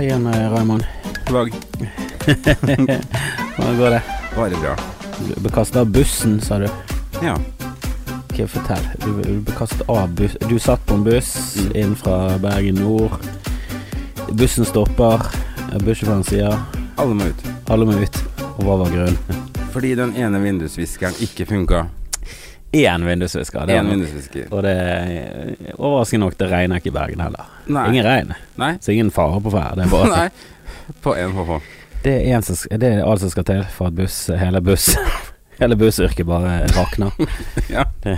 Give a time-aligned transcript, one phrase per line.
[0.00, 0.84] Hei igjen, eh, Raymond.
[1.26, 1.52] God dag.
[3.56, 4.02] Hvordan går det?
[4.36, 4.76] Bare bra.
[5.28, 6.64] Du ble kastet av bussen, sa du.
[7.20, 7.34] Ja.
[8.30, 8.86] Ok, fortell.
[9.04, 11.76] Du ble kastet av buss Du satt på en buss Mm.
[11.76, 13.12] inn fra Bergen nord.
[14.32, 15.20] Bussen stopper.
[15.84, 16.56] Bussjåføren sier
[16.96, 17.44] Alle må ut.
[17.68, 18.22] alle må ut.
[18.56, 19.18] Og hva var grunnen?
[19.74, 21.84] Fordi den ene vindusviskeren ikke funka.
[22.72, 23.66] Én vindusvisker.
[23.66, 24.46] det var vindusvisker.
[24.54, 27.50] Og det er overraskende nok, det regner ikke i Bergen heller.
[27.66, 27.88] Nei.
[27.90, 28.32] Ingen regn.
[28.62, 28.72] Nei.
[28.80, 29.88] Så ingen fare på ferde.
[29.88, 30.28] Er Nei.
[31.02, 31.58] På én HH.
[32.04, 34.94] Det er, en det er alt som skal til for at buss, hele buss
[35.60, 37.12] Hele bussyrket bare rakner.
[37.74, 37.84] Ja.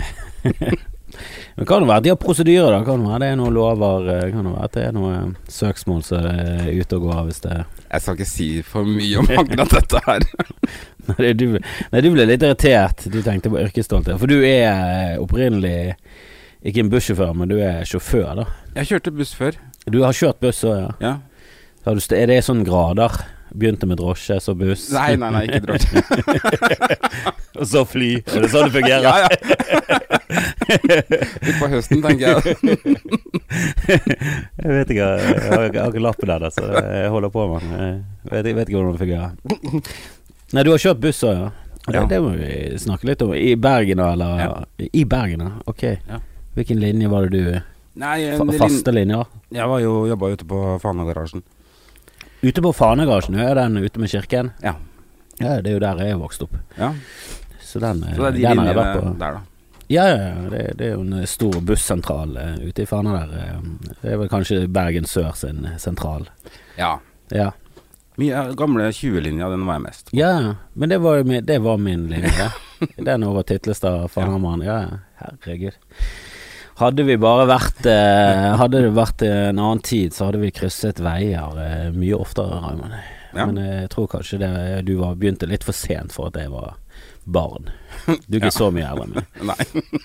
[1.55, 2.79] Men kan det være de har prosedyrer, da?
[2.85, 5.35] Kan det være det er noen lover eh, Kan det være at det er noen
[5.51, 7.57] søksmål som er ute og går hvis det
[7.93, 10.23] Jeg skal ikke si for mye om akkurat dette her.
[11.19, 13.01] Nei, du, nei, du ble litt irritert.
[13.11, 14.15] Du tenkte på yrkesstolthet.
[14.21, 15.97] For du er eh, opprinnelig
[16.63, 18.45] ikke en bussjåfør, men du er sjåfør, da.
[18.77, 19.57] Jeg kjørte buss før.
[19.91, 20.93] Du har kjørt buss òg, ja.
[21.03, 21.13] Ja.
[21.85, 23.11] Har du Er det sånn grader?
[23.53, 26.01] Begynte med drosje, så buss, Nei, nei, nei, ikke drosje.
[27.59, 28.15] og så fly.
[28.33, 29.05] Er det sånn det fungerer?
[29.05, 29.29] Ja, ja.
[31.51, 32.41] Utpå høsten, tenker jeg.
[33.53, 37.59] Jeg vet ikke, jeg har, jeg har ikke lappen der, så jeg holder på med
[37.61, 37.69] den.
[38.23, 39.31] Jeg vet, jeg vet ikke hvordan det fungerer.
[40.55, 41.49] Nei, du har kjørt buss òg, ja.
[41.83, 42.01] Det, Ja.
[42.07, 42.47] det må vi
[42.79, 43.33] snakke litt om.
[43.35, 44.31] I Bergen, da, eller?
[44.39, 44.63] Ja.
[44.87, 45.43] I Bergen.
[45.69, 45.83] Ok.
[46.07, 46.17] Ja.
[46.55, 47.51] Hvilken linje var det du
[47.99, 49.25] Nei, fa Faste linjer?
[49.53, 51.43] Jeg var jo jobba ute på Fanagarasjen.
[52.43, 54.51] Ute på Fanegarasjen, er den ute med kirken?
[54.63, 54.75] Ja.
[55.39, 56.53] Ja, det er jo der jeg er vokst opp.
[56.77, 56.91] Ja.
[57.63, 59.13] Så den, Så det er de den har jeg vært på.
[59.19, 59.41] der, da.
[59.91, 60.49] Ja, ja, ja.
[60.49, 63.33] Det, det er jo en stor bussentral uh, ute i Fana der.
[63.39, 63.95] eh.
[64.01, 66.27] Det er vel kanskje Bergen Sør sin sentral.
[66.79, 66.97] Ja.
[67.33, 67.49] Ja.
[68.21, 70.11] Mye gamle 20-linja, den var jeg mest.
[70.13, 70.33] Ja,
[70.77, 72.51] men det var, det var min linje.
[73.07, 74.61] Den over Titlestad, Fanarmann.
[74.61, 75.77] Ja, ja, herregud.
[76.83, 80.99] Hadde vi bare vært eh, Hadde det vært en annen tid, så hadde vi krysset
[81.03, 82.95] veier eh, mye oftere, Raymond.
[83.33, 83.45] Ja.
[83.47, 84.51] Men eh, jeg tror kanskje det,
[84.89, 86.75] du var, begynte litt for sent for at jeg var
[87.23, 87.71] barn.
[88.27, 89.33] Du er ikke så mye eldre enn meg.
[89.49, 90.03] Nei.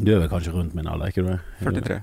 [0.00, 1.32] Du er vel kanskje rundt min alder, ikke du?
[1.64, 2.00] 43.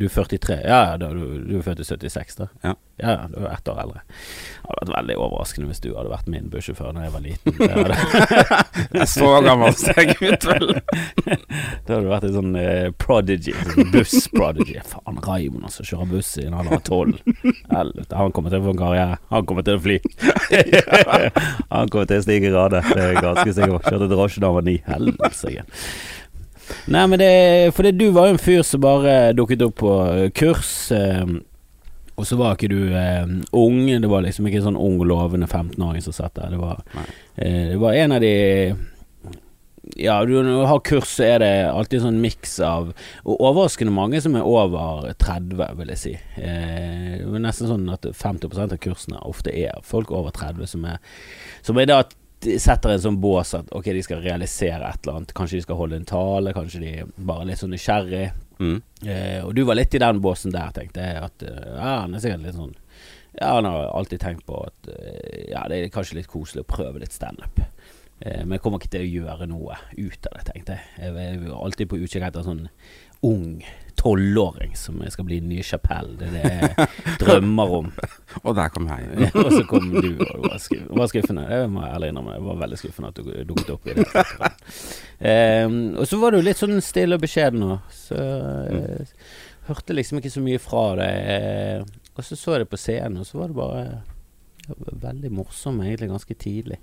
[0.00, 0.54] Du er 43?
[0.64, 2.46] Ja, ja, du, du er født i 76, da?
[2.64, 2.70] Ja.
[3.02, 4.00] ja, du er ett år eldre.
[4.08, 7.58] Det hadde vært veldig overraskende hvis du hadde vært min bussjåfør da jeg var liten.
[7.58, 10.72] Det hadde, så gammel så jeg ut, vel.
[11.26, 13.52] det hadde vært en sånn eh, prodigy.
[13.74, 14.78] Sånn buss-prodigy.
[14.88, 17.20] Faen, Raymond altså, kjører buss i en alder av tolv.
[17.68, 19.20] Han kommer til å få en karriere.
[19.34, 19.98] Han kommer til å fly.
[21.74, 23.84] han kommer til å stige i grader, det er jeg ganske sikker på.
[23.84, 24.78] Kjørte drosje da han var ni.
[24.88, 25.68] Helsike.
[26.90, 27.30] Nei, men det
[27.76, 30.90] Fordi du var jo en fyr som bare dukket opp på eh, kurs.
[30.94, 31.26] Eh,
[32.20, 33.26] og så var ikke du eh,
[33.56, 33.82] ung.
[33.88, 36.52] Det var liksom ikke en sånn ung, lovende 15-åring som satt der.
[36.52, 36.82] Det var,
[37.40, 38.32] eh, det var en av de
[39.96, 42.90] Ja, du, når du har kurs, så er det alltid en sånn miks av
[43.24, 46.12] Og overraskende mange som er over 30, vil jeg si.
[46.36, 50.84] Eh, det er nesten sånn at 50 av kursene ofte er folk over 30 som
[50.84, 51.00] er
[51.64, 52.02] Som er da
[52.40, 55.34] de setter en sånn bås at ok, de skal realisere et eller annet.
[55.36, 58.26] Kanskje de skal holde en tale, kanskje de bare er litt sånn nysgjerrig.
[58.60, 58.76] Mm.
[59.04, 61.20] Eh, og du var litt i den båsen der, tenkte jeg.
[61.28, 62.76] At eh, ja, han er sikkert litt sånn
[63.36, 66.70] Ja, han har alltid tenkt på at eh, ja, det er kanskje litt koselig å
[66.72, 67.60] prøve litt standup.
[68.20, 70.88] Eh, men jeg kommer ikke til å gjøre noe ut av det, tenkte jeg.
[71.00, 72.66] Jeg er alltid på utkikk etter sånn
[73.26, 73.60] ung
[74.00, 76.16] tolvåring som skal bli ny Chapelle.
[76.16, 77.90] Det er det jeg drømmer om.
[78.46, 79.28] Og der kom jeg.
[79.34, 81.44] og så kom du, og det var, skuff, var skuffende.
[81.50, 82.36] Det må jeg ærlig innrømme.
[82.38, 84.06] Det var veldig skuffende at du dukket opp i det.
[85.20, 89.08] Um, og så var du litt sånn stille og beskjeden òg, så jeg
[89.66, 91.32] hørte liksom ikke så mye fra deg.
[91.34, 93.82] Eh, og så så jeg det på scenen, og så var det bare
[94.68, 94.78] ja,
[95.08, 96.80] veldig morsom, egentlig, ganske tidlig.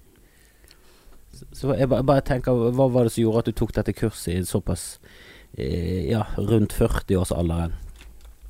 [1.53, 4.33] Så, jeg bare, bare tenker, hva var det som gjorde at du tok dette kurset
[4.33, 5.06] i såpass eh,
[5.55, 7.71] Ja, rundt 40-årsalderen?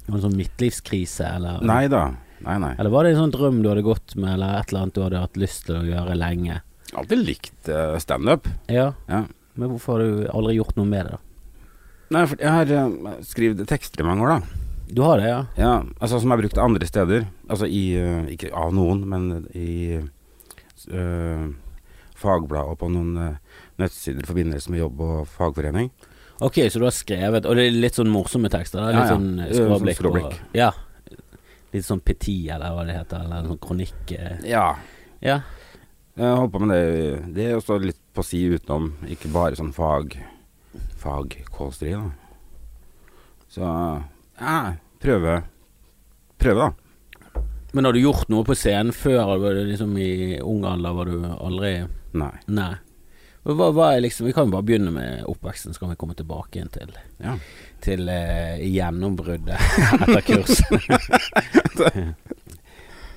[0.07, 1.61] En sånn midtlivskrise, eller?
[1.67, 2.05] Nei da.
[2.43, 2.73] Nei, nei.
[2.79, 5.01] Eller var det en sånn drøm du hadde gått med, eller et eller annet du
[5.03, 6.59] hadde hatt lyst til å gjøre lenge?
[6.95, 8.47] Alltid likt uh, standup.
[8.71, 9.23] Ja, Ja.
[9.57, 11.23] men hvorfor har du aldri gjort noe med det, da?
[12.15, 14.63] Nei, for jeg har uh, skrevet tekster i mange år, da.
[14.87, 15.39] Du har det, ja?
[15.59, 17.25] Ja, altså som jeg brukt andre steder.
[17.49, 21.47] Altså i uh, Ikke av noen, men i uh,
[22.17, 23.35] fagblad og på noen
[23.77, 25.91] nettsider i forbindelse med jobb og fagforening.
[26.41, 28.77] Ok, så du har skrevet Og det er litt sånn morsomme tekster?
[28.79, 28.91] Da?
[28.93, 29.15] Litt ja.
[29.15, 29.97] sånn Ja, sånn skråblikk?
[29.97, 30.25] skråblikk.
[30.25, 30.71] og- Ja.
[31.73, 33.23] Litt sånn peti, eller hva det heter?
[33.25, 34.11] Eller sånn kronikk?
[34.11, 34.37] eh.
[34.47, 34.75] Ja.
[35.21, 35.41] Ja.
[36.17, 37.33] Jeg holdt på med det.
[37.33, 40.15] Det er også litt på si utenom, ikke bare sånn fag
[40.97, 42.11] fagkålstri, da.
[43.49, 43.61] Så
[44.41, 45.43] ja, prøve
[46.39, 47.41] Prøve, da.
[47.73, 49.37] Men har du gjort noe på scenen før?
[49.67, 52.31] Liksom I ung alder var du aldri Nei.
[52.47, 52.75] Nei.
[53.47, 56.57] Hva, hva liksom Vi kan jo bare begynne med oppveksten, så kan vi komme tilbake
[56.59, 56.91] igjen til
[57.23, 57.37] Ja.
[57.81, 59.59] Til eh, gjennombruddet
[60.01, 62.15] etter kurset.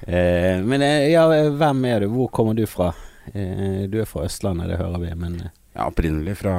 [0.07, 2.07] Eh, men eh, ja, hvem er du?
[2.09, 2.87] Hvor kommer du fra?
[3.35, 6.55] Eh, du er fra Østlandet, det hører vi, men eh, Ja, opprinnelig fra,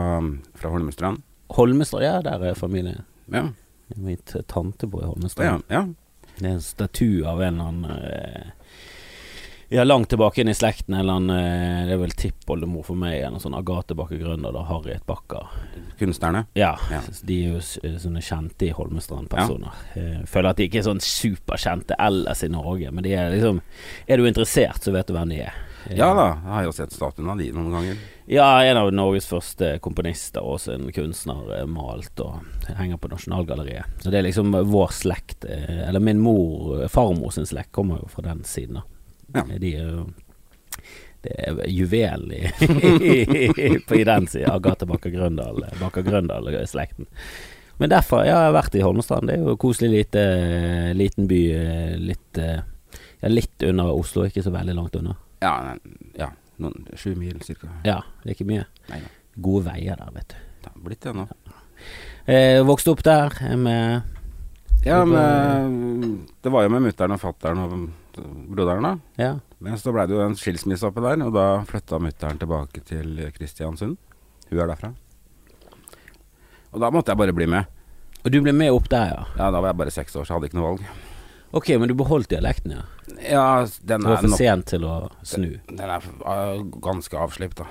[0.56, 1.24] fra Holmestrand.
[1.57, 3.01] Holmestrand, ja, der er familien.
[3.33, 3.47] Ja.
[3.97, 5.63] Min tante bor i Ja, Holmestrand.
[5.74, 5.81] ja.
[6.38, 8.61] Det er en statue av en eller annen eh,
[9.71, 10.97] Ja, langt tilbake inn i slekten.
[11.00, 13.21] Eller annen eh, Det er vel tippoldemor for meg.
[13.23, 15.47] En sånn Agathe Bakke Grønder og Harriet Bakker.
[16.00, 16.45] Kunstnerne.
[16.59, 17.00] Ja, Ja.
[17.23, 19.71] de er jo sånne kjente i Holmestrand-personer.
[19.95, 20.25] Ja.
[20.27, 23.62] føler at de ikke er sånn superkjente ellers i Norge, men de er liksom
[24.07, 25.53] Er du interessert, så vet du hvem de er.
[25.88, 27.97] Eh, Ja da, jeg har jo sett statuen av de noen ganger.
[28.27, 32.44] Ja, en av Norges første komponister, også en kunstner, eh, malt og
[32.75, 33.85] henger på Nasjonalgalleriet.
[34.03, 38.07] Så det er liksom vår slekt, eh, eller min mor, farmor sin slekt, kommer jo
[38.07, 38.81] fra den siden, da.
[39.36, 39.44] Ja.
[39.62, 40.06] De er jo
[41.22, 42.39] det er juvel i,
[43.88, 44.50] på i den siden.
[44.50, 47.06] Agathe Bakker Grøndal, Bakker Grøndal-slekten.
[47.78, 49.30] Men derfor ja, jeg har vært i Holmestrand.
[49.30, 50.24] Det er jo koselig lite,
[50.98, 51.42] liten by.
[51.54, 52.63] eh, Litt, eh,
[53.22, 55.13] ja, litt under Oslo, ikke så veldig langt unna.
[55.45, 55.54] Ja,
[56.18, 56.31] ja
[56.62, 57.69] noen sju mil cirka.
[57.86, 58.66] Ja, det er ikke mye.
[58.89, 59.13] Nei da.
[59.42, 60.42] Gode veier der, vet du.
[60.62, 61.27] Det har blitt det nå.
[62.30, 67.62] Eh, vokste opp der eh, med Ja, med, det var jo med mutter'n og fatter'n
[67.62, 67.74] og
[68.19, 68.94] broderen, da.
[69.22, 69.34] Ja.
[69.62, 73.22] Men så ble det jo en skilsmisse oppi der, og da flytta mutter'n tilbake til
[73.36, 74.00] Kristiansund.
[74.50, 74.92] Hun er derfra.
[76.72, 77.69] Og da måtte jeg bare bli med.
[78.22, 79.24] Og du ble med opp der, ja.
[79.38, 80.90] Ja, da var jeg bare seks år, så jeg hadde ikke noe valg.
[81.58, 82.84] Ok, men du beholdt dialekten, ja.
[83.19, 83.46] Ja,
[83.84, 84.96] den er nok Det var er for sent til å
[85.28, 85.50] snu.
[85.68, 87.68] Den er uh, ganske avslipt, da.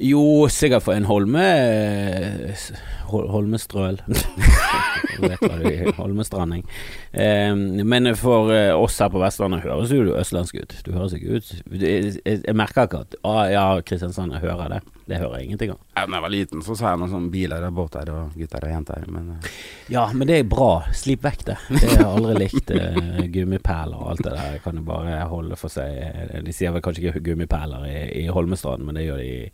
[0.00, 2.64] Jo, sikkert for en Holme eh,
[3.08, 4.00] Hol Holmestrøl.
[5.96, 6.66] Holmestranding.
[7.12, 10.76] Eh, men for eh, oss her på Vestlandet høres jo østlandsk ut.
[10.84, 14.82] Du høres ikke ut jeg, jeg merker ikke at ah, ja, Kristiansand, jeg hører det.
[15.06, 15.78] Det hører jeg ingenting om.
[15.94, 18.72] Da jeg var liten, så sa jeg noen sånne biler og båter og gutter og
[18.72, 19.50] jenter, men uh,
[19.92, 20.70] Ja, men det er bra.
[20.98, 21.56] Slip vekk det.
[21.70, 22.72] Det har jeg aldri likt.
[22.74, 25.94] Uh, gummipæler og alt det der kan jo bare holde for seg.
[26.02, 29.46] Eh, De sier vel kanskje ikke gummipæler i, i Holmestrand, men det gjør de i,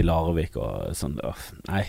[0.00, 1.18] i Larvik og sånn.
[1.20, 1.84] Uh, Nei.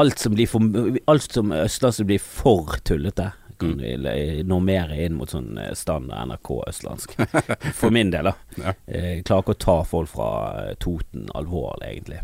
[0.00, 0.64] Alt som blir for
[1.12, 3.34] Alt som østlandsk blir for tullete.
[3.60, 4.02] Kan Mm.
[4.02, 7.14] vi normere inn mot sånn eh, standard NRK østlandsk.
[7.80, 8.34] For min del, da.
[8.56, 8.72] Ja.
[8.86, 10.28] Eh, Jeg klarer ikke å ta folk fra
[10.70, 12.20] eh, Toten alvorlig, egentlig.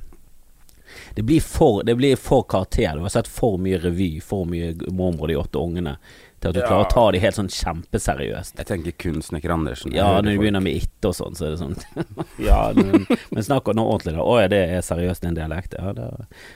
[1.15, 2.95] Det blir for, det blir for karakter.
[2.97, 5.97] Du har sett for mye revy, for mye Mormor og de åtte ungene,
[6.47, 6.67] til at du Ja.
[6.71, 8.57] klarer å ta det helt sånn kjempeseriøst.
[8.57, 9.93] jeg tenker kun Snekker Andersen.
[9.93, 11.77] Ja, når du begynner med itte og sånn, så er det sånn
[12.49, 14.23] Ja, men, men snakk nå ordentlig, da.
[14.23, 15.75] Å ja, det er seriøst en dialekt.
[15.79, 16.11] Ja, da,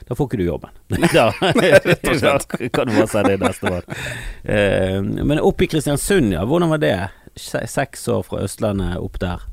[0.07, 0.69] da får ikke du jobben.
[1.11, 2.37] Da, da
[2.71, 3.83] kan du bare si det neste år.
[4.43, 6.45] Eh, men oppe i Kristiansund, ja.
[6.47, 6.95] Hvordan var det?
[7.35, 9.43] Seks år fra Østlandet opp der.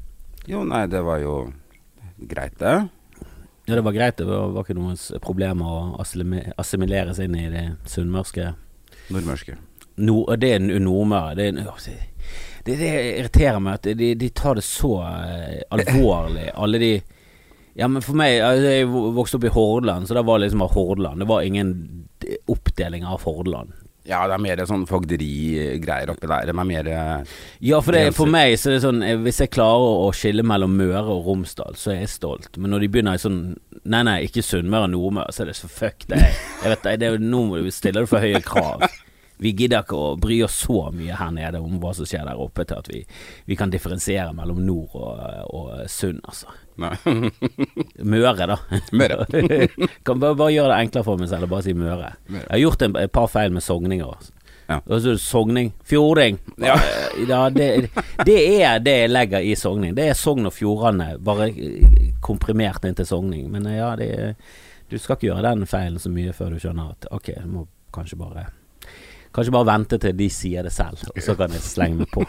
[0.46, 1.52] Jo, nei, det var jo
[2.30, 2.88] greit, det.
[3.68, 4.16] Ja, det var greit.
[4.16, 8.54] Det var, var ikke noe problem å assimilere assimileres inn i det sunnmørske
[9.12, 9.56] Nordmørske.
[9.98, 11.34] Nord, det er Nordmøre.
[11.38, 11.94] Det, en- altså,
[12.64, 16.50] det, det irriterer meg at de, de tar det så eh, alvorlig.
[16.54, 16.92] Alle de
[17.78, 21.20] Ja, men for meg altså, Jeg vokste opp i Hordaland, så det var liksom Hordaland.
[21.22, 21.74] Det var ingen
[22.50, 23.72] oppdeling av Hordaland.
[24.08, 26.46] Ja, det er mer sånn fogderigreier oppi der.
[26.48, 29.42] De er mer eh, Ja, for, det, for meg så er det sånn eh, Hvis
[29.42, 32.48] jeg klarer å skille mellom Møre og Romsdal, så er jeg stolt.
[32.56, 33.40] Men når de begynner i sånn
[33.88, 36.18] Nei, nei, ikke Sunnmøre og Nordmøre, så er det så fuck det.
[36.64, 38.82] Jeg vet det, det Nå stiller du for høye krav.
[39.38, 42.40] Vi gidder ikke å bry oss så mye her nede om hva som skjer der
[42.40, 43.02] oppe, til at vi,
[43.48, 45.20] vi kan differensiere mellom nord og,
[45.54, 46.54] og Sund, altså.
[48.12, 48.56] Møre, da.
[48.94, 49.26] Møre.
[50.06, 52.12] kan bare, bare gjøre det enklere for meg selv og bare si Møre.
[52.28, 52.44] Møre.
[52.44, 54.06] Jeg har gjort en, et par feil med sogninger.
[54.06, 54.34] Altså.
[54.68, 54.80] Ja.
[54.84, 55.72] Og så sogning.
[55.88, 56.38] Fjording.
[56.60, 56.76] Ja.
[57.28, 57.88] Ja, det,
[58.26, 59.94] det er det jeg legger i sogning.
[59.96, 63.48] Det er Sogn og Fjordane, bare eh, komprimert inn til sogning.
[63.50, 64.10] Men eh, ja, det,
[64.92, 67.66] du skal ikke gjøre den feilen så mye før du skjønner at ok, du må
[67.96, 68.48] kanskje bare
[69.38, 72.24] Kanskje bare vente til de sier det selv, og så kan jeg slenge meg på.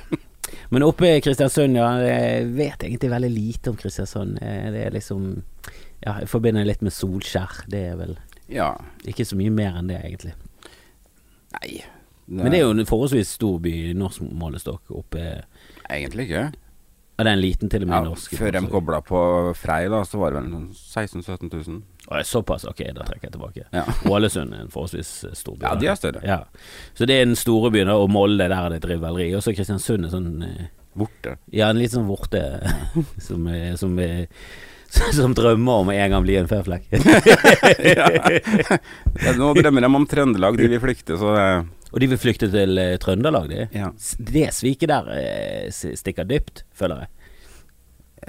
[0.73, 4.37] Men oppe i Kristiansund, ja, jeg vet egentlig veldig lite om Kristiansund.
[4.41, 5.41] Eh, Det er liksom
[6.05, 7.63] Ja, jeg forbinder litt med Solskjær.
[7.67, 8.15] Det er vel
[8.49, 8.75] Ja.
[9.05, 10.33] ikke så mye mer enn det, egentlig.
[11.57, 11.81] Nei.
[12.29, 15.23] Men det er jo en forholdsvis stor by i norsk målestokk oppe
[15.89, 16.43] Egentlig ikke.
[17.19, 18.35] Er det en liten til og med Ja, norsk?
[18.37, 19.21] før de kobla på
[19.57, 21.81] Frei, da, så var det vel sånn 16 000-17 000.
[22.09, 23.65] Det er Såpass, ok, da trekker jeg tilbake.
[23.75, 23.83] Ja.
[24.09, 25.67] Ålesund er en forholdsvis eh, stor by.
[25.67, 26.23] Ja, de er større.
[26.25, 26.39] Ja.
[26.97, 29.27] Så det er den store byen, og Molde, der er det et rivaleri.
[29.37, 30.31] Og så Kristiansund er sånn
[30.99, 31.35] Vorte.
[31.53, 32.39] Ja, en litt sånn vorte
[33.27, 34.25] som, er- som, er-
[35.15, 36.89] som drømmer om å en gang bli en føflekk.
[39.19, 41.45] Ja, nå drømmer de om Trøndelag, de vil flykte, så det
[41.89, 43.63] og de vil flykte til eh, Trøndelag, de.
[43.73, 43.87] Ja.
[44.21, 47.09] Det sviket der eh, stikker dypt, føler jeg.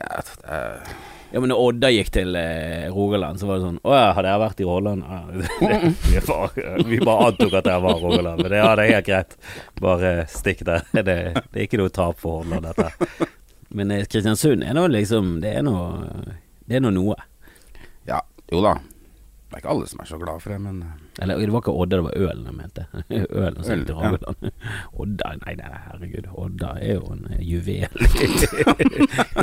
[0.01, 0.95] ja, eh,
[1.33, 4.27] Ja, men når Odda gikk til eh, Rogaland, så var det sånn Å ja, har
[4.27, 5.05] dere vært i Rogaland?
[5.07, 5.21] Ja,
[6.11, 9.07] vi, bare, vi bare antok at dere var Rogaland, men det, ja, det er helt
[9.07, 9.37] greit.
[9.81, 10.87] Bare stikk der.
[11.01, 13.29] Det, det er ikke noe tap for Hordaland, dette.
[13.71, 16.11] Men eh, Kristiansund er nå liksom Det er noe
[16.67, 17.15] Det nå noe.
[18.11, 18.19] Ja,
[18.51, 18.75] jo da.
[19.51, 21.63] Det er ikke alle som er så glad for det, men eh, Eller det var
[21.63, 22.85] ikke Odda, det var Ølen jeg mente.
[23.45, 24.53] Ølen som Ølen, til ja.
[24.95, 26.29] Odda, nei, nei, herregud.
[26.35, 28.07] Odda er jo en eh, juvel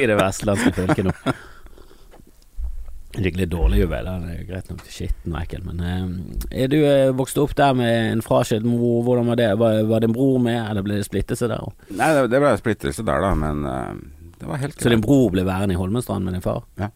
[0.03, 1.15] i det vestlandske fylket nå.
[3.15, 4.05] Skikkelig dårlig juvel.
[4.05, 7.55] Den er jo greit nok skitten og ekkel, men eh, Er du eh, vokst opp
[7.57, 8.99] der med en fraskilt mor?
[9.07, 9.47] Hvordan var det?
[9.61, 11.63] Var, var din bror med, eller ble det splittelse der?
[11.63, 11.87] òg?
[11.97, 15.31] Nei, det, det ble splittelse der, da, men eh, det var helt Så din bror
[15.33, 16.65] ble værende i Holmestrand med din far?
[16.77, 16.91] Ja.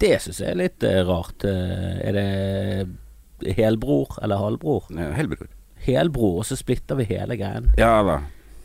[0.00, 1.44] Det syns jeg er litt eh, rart.
[1.46, 4.86] Eh, er det helbror eller halvbror?
[4.96, 5.50] Eh, Helbror.
[5.84, 7.68] Helbror, og så splitter vi hele greien.
[7.76, 8.20] Ja da.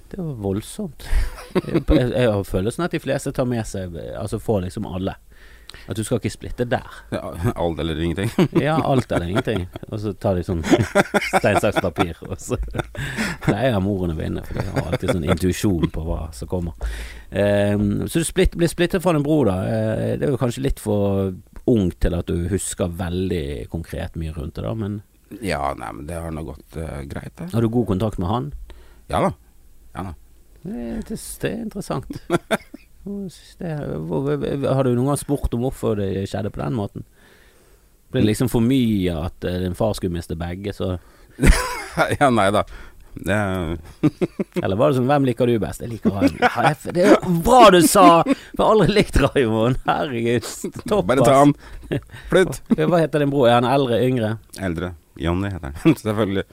[0.09, 1.03] Det var voldsomt.
[1.49, 5.15] Jeg, jeg, jeg har følelsen at de fleste tar med seg Altså får liksom alle.
[5.89, 6.85] At du skal ikke splitte der.
[7.15, 8.31] Ja, alt eller ingenting.
[8.65, 9.67] Ja, alt eller ingenting.
[9.89, 10.63] Og så tar de sånn
[11.39, 12.57] stein, saks, papir, og så
[13.45, 16.77] pleier moren å vinne, for de har alltid sånn intuisjon på hva som kommer.
[17.29, 19.57] Ehm, så du splitt, blir splittet fra din bror, da.
[19.65, 21.33] Eh, det er jo kanskje litt for
[21.69, 25.01] ung til at du husker veldig konkret mye rundt det, da, men
[25.45, 27.51] Ja, nei, men det har nå gått uh, greit, det.
[27.53, 28.47] har du god kontakt med han?
[29.11, 29.29] Ja da.
[29.93, 30.15] Ja da.
[30.63, 32.17] Det, det, det er interessant.
[33.09, 37.07] Har du noen gang spurt om hvorfor det skjedde på den måten?
[38.09, 40.95] Ble det liksom for mye at eh, din far skulle miste begge, så
[42.19, 42.63] ja, nei da.
[43.13, 43.35] Det
[44.63, 46.35] Eller var det sånn 'Hvem liker du best?' Jeg liker han.
[46.93, 48.21] Det er bra du sa!
[48.23, 49.79] For jeg har aldri likt Raymond.
[49.85, 50.49] Herregud.
[50.85, 51.53] Topp, Bare ta han.
[52.31, 52.61] Flytt.
[52.77, 53.49] Hva heter din bror?
[53.49, 54.35] Er han eldre, yngre?
[54.61, 54.93] Eldre.
[55.19, 55.97] Jonny heter han.
[55.99, 56.45] Selvfølgelig.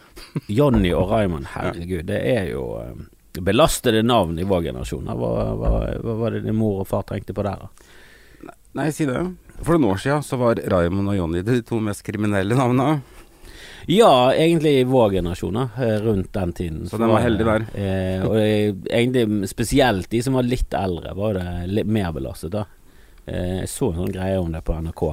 [0.49, 1.53] Jonny og Raymond.
[1.55, 2.97] Herregud, det er jo eh,
[3.45, 5.11] belastede navn i vår generasjon.
[5.11, 8.53] Hva, hva, hva var det din mor og far tenkte på der, da?
[8.77, 9.21] Nei, si det.
[9.65, 13.01] For noen år siden så var Raymond og Jonny de to mest kriminelle navnene.
[13.89, 16.89] Ja, egentlig i vår generasjon, eh, rundt den tiden.
[16.89, 17.67] Så den var heldig der.
[17.79, 22.65] Eh, og egentlig spesielt de som var litt eldre, var det litt mer belastet, da.
[23.27, 25.05] Eh, jeg så en sånn greie om det på NRK.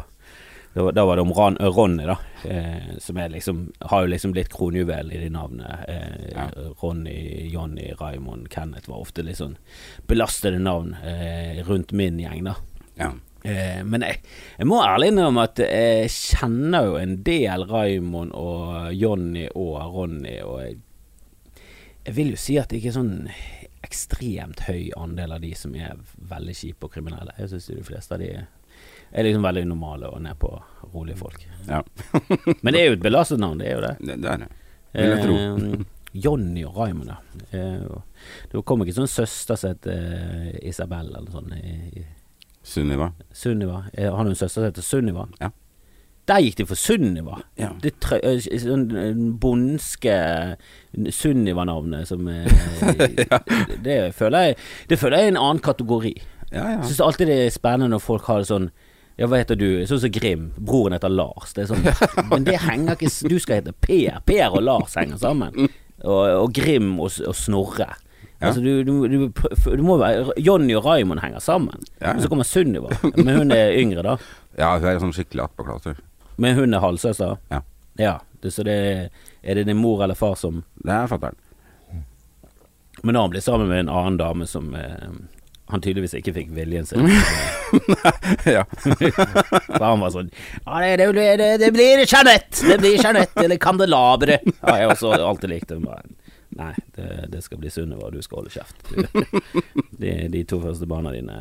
[0.74, 2.18] Da, da var det om Ron, Ronny, da.
[2.46, 5.86] Eh, som er liksom Har jo liksom blitt kronjuvel i de navnene.
[5.88, 6.48] Eh, Ja.
[6.82, 9.58] Ronny, Johnny, Raymond, Kenneth var ofte litt sånn
[10.08, 12.56] belastede navn eh, rundt min gjeng, da.
[12.98, 13.12] Ja.
[13.44, 14.22] Eh, men jeg,
[14.58, 20.38] jeg må ærlig innrømme at jeg kjenner jo en del Raymond og Jonny og Ronny,
[20.48, 20.78] og jeg,
[22.06, 23.18] jeg vil jo si at det ikke er sånn
[23.84, 27.36] ekstremt høy andel av de som er veldig kjipe og kriminelle.
[27.38, 28.32] Jeg syns de fleste av de
[29.14, 30.52] er liksom veldig normale og ned på
[30.94, 31.48] rolige folk.
[31.70, 31.82] ja.
[32.64, 33.96] Men det er jo et belastet navn, det er jo det.
[34.02, 34.50] Det, det er det.
[34.94, 35.36] Vil jeg tro.
[35.38, 37.16] Johnny Jonny og Raymond, ja.
[37.58, 42.04] Eh, det kom ikke sånn søster som het eh, Isabel eller noe sånt.
[42.64, 43.10] Sunniva.
[43.34, 43.80] Sunniva.
[43.94, 45.26] Eh, Har du en søster som heter Sunniva?
[45.42, 45.50] Ja.
[46.30, 47.42] Der gikk de for Sunniva.
[47.60, 47.74] Ja.
[47.84, 50.14] Det eh, sånn eh, bondske
[50.94, 52.48] Sunniva-navnet som eh,
[53.86, 56.14] det, føler jeg Det føler jeg er en annen kategori.
[56.54, 56.78] Ja, ja.
[56.78, 58.70] Jeg syns alltid det er spennende når folk har det sånn
[59.18, 59.68] ja, hva heter du?
[59.90, 60.48] Sånn som Grim.
[60.58, 61.54] Broren heter Lars.
[61.54, 61.84] Det sånn,
[62.32, 64.22] men det henger ikke Du skal hete Per.
[64.26, 65.70] Per og Lars henger sammen.
[66.02, 67.92] Og, og Grim og, og Snorre.
[68.44, 68.50] Ja.
[68.50, 71.86] Altså, du, du, du, du må være Jonny og Raymond henger sammen.
[72.02, 72.16] Ja.
[72.16, 72.90] Og så kommer Sunniva.
[73.16, 74.18] Men hun er yngre, da.
[74.62, 76.02] ja, hun er sånn skikkelig attpåklatter.
[76.42, 77.38] Men hun er halvsøster.
[77.54, 77.62] Ja.
[78.02, 78.18] Ja,
[78.50, 78.76] så det
[79.44, 81.38] er det din mor eller far som Det er fatter'n.
[83.04, 85.14] Men da han blir sammen med en annen dame som eh,
[85.74, 87.08] han tydeligvis ikke fikk viljen sin.
[88.56, 88.64] ja.
[88.78, 92.68] For han var sånn Ja, det, det, det, det, blir Jeanette!
[92.68, 94.38] Det blir Jeanette eller Kandelabre.
[94.60, 95.80] Ja, jeg også alltid likte.
[95.82, 96.04] Bare,
[96.54, 98.86] Nei, det, det skal bli Sunniva, og du skal holde kjeft.
[100.04, 101.36] De, de to første barna dine,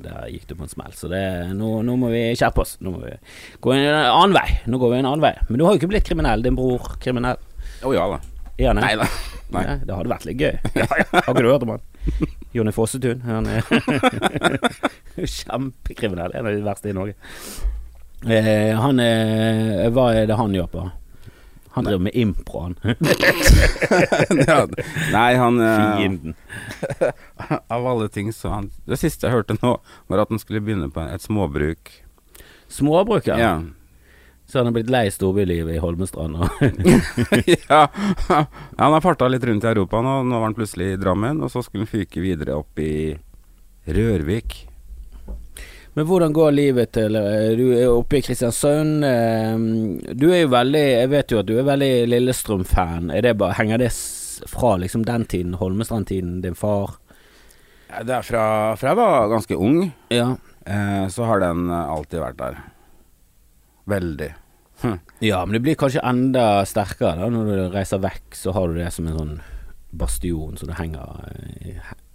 [0.00, 0.94] der gikk du på en smell.
[0.96, 1.20] Så det,
[1.54, 2.78] nå, nå må vi skjerpe oss.
[2.80, 3.12] Nå må vi
[3.60, 4.46] gå en annen vei.
[4.70, 5.34] Nå går vi en annen vei.
[5.50, 6.42] Men du har jo ikke blitt kriminell.
[6.46, 7.42] Din bror kriminell.
[7.84, 8.22] Å ja da.
[8.80, 9.10] Nei da.
[9.48, 9.62] Nei.
[9.64, 9.78] Nei.
[9.88, 10.58] det hadde vært litt gøy.
[10.84, 11.84] Har ikke du hørt om han?
[12.56, 13.22] Jonny Fossetun.
[13.24, 13.64] Han er
[15.38, 16.34] kjempekriminell.
[16.36, 17.14] En av de verste i Norge.
[18.26, 20.86] Eh, han er Hva er det han gjør på?
[21.78, 22.74] Han driver med impro, han.
[25.14, 26.34] Nei, han eh, Fienden.
[27.70, 29.76] Av alle ting så han Det siste jeg hørte nå,
[30.10, 31.92] var at han skulle begynne på et småbruk.
[32.72, 33.60] Småbruk, Ja.
[34.48, 36.38] Så han har blitt lei storbylivet i Holmestrand.
[36.40, 36.48] Og
[37.68, 37.82] ja.
[38.78, 40.22] Han har farta litt rundt i Europa nå.
[40.24, 43.12] Nå var han plutselig i Drammen, og så skulle han fyke videre opp i
[43.84, 44.56] Rørvik.
[45.98, 49.04] Men hvordan går livet til eh, Du er oppe i Kristiansund.
[49.04, 53.10] eh, Du er jo veldig Jeg vet jo at du er veldig Lillestrøm-fan.
[53.12, 53.28] Er
[53.58, 53.92] Henger det
[54.48, 56.96] fra liksom den tiden, Holmestrand-tiden, din far?
[57.90, 58.42] Ja, det er fra,
[58.78, 59.80] fra jeg var ganske ung.
[60.14, 60.36] Ja.
[60.64, 62.60] eh, så har den alltid vært der.
[63.88, 64.30] Veldig.
[65.24, 68.76] Ja, men det blir kanskje enda sterkere da når du reiser vekk, så har du
[68.78, 69.32] det som en sånn
[69.98, 71.24] bastion som du henger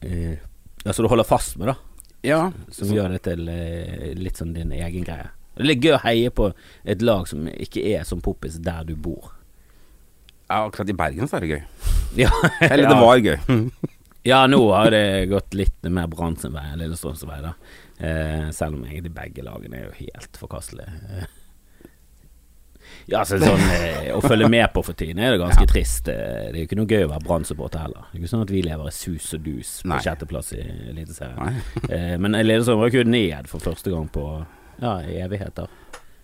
[0.06, 0.38] eh,
[0.86, 1.76] som du holder fast med, da.
[2.24, 5.28] Ja, Som så- gjør det til eh, litt sånn din egen greie.
[5.56, 6.48] Det er litt gøy å heie på
[6.86, 9.34] et lag som ikke er som poppis der du bor.
[10.50, 11.64] ja, akkurat i Bergen så er det gøy.
[12.24, 12.30] Ja,
[12.62, 13.38] Eller det var gøy.
[14.24, 17.50] Ja, nå har det gått litt mer Brann sin vei enn Lillestrøm sin vei, da.
[18.00, 21.26] Eh, selv om egentlig begge lagene er jo helt forkastelige.
[23.12, 26.08] Ja, så sånn eh, Å følge med på for tiden er det ganske trist.
[26.08, 28.06] Eh, Det er jo ikke noe gøy å være Brann-supporter heller.
[28.12, 30.00] Det er ikke sånn at vi lever i sus og dus på Nei.
[30.06, 30.62] sjetteplass i
[30.94, 31.62] Eliteserien.
[31.94, 34.24] Eh, men Lillestrøm var jo ned for første gang på
[34.82, 35.68] ja, i evigheter.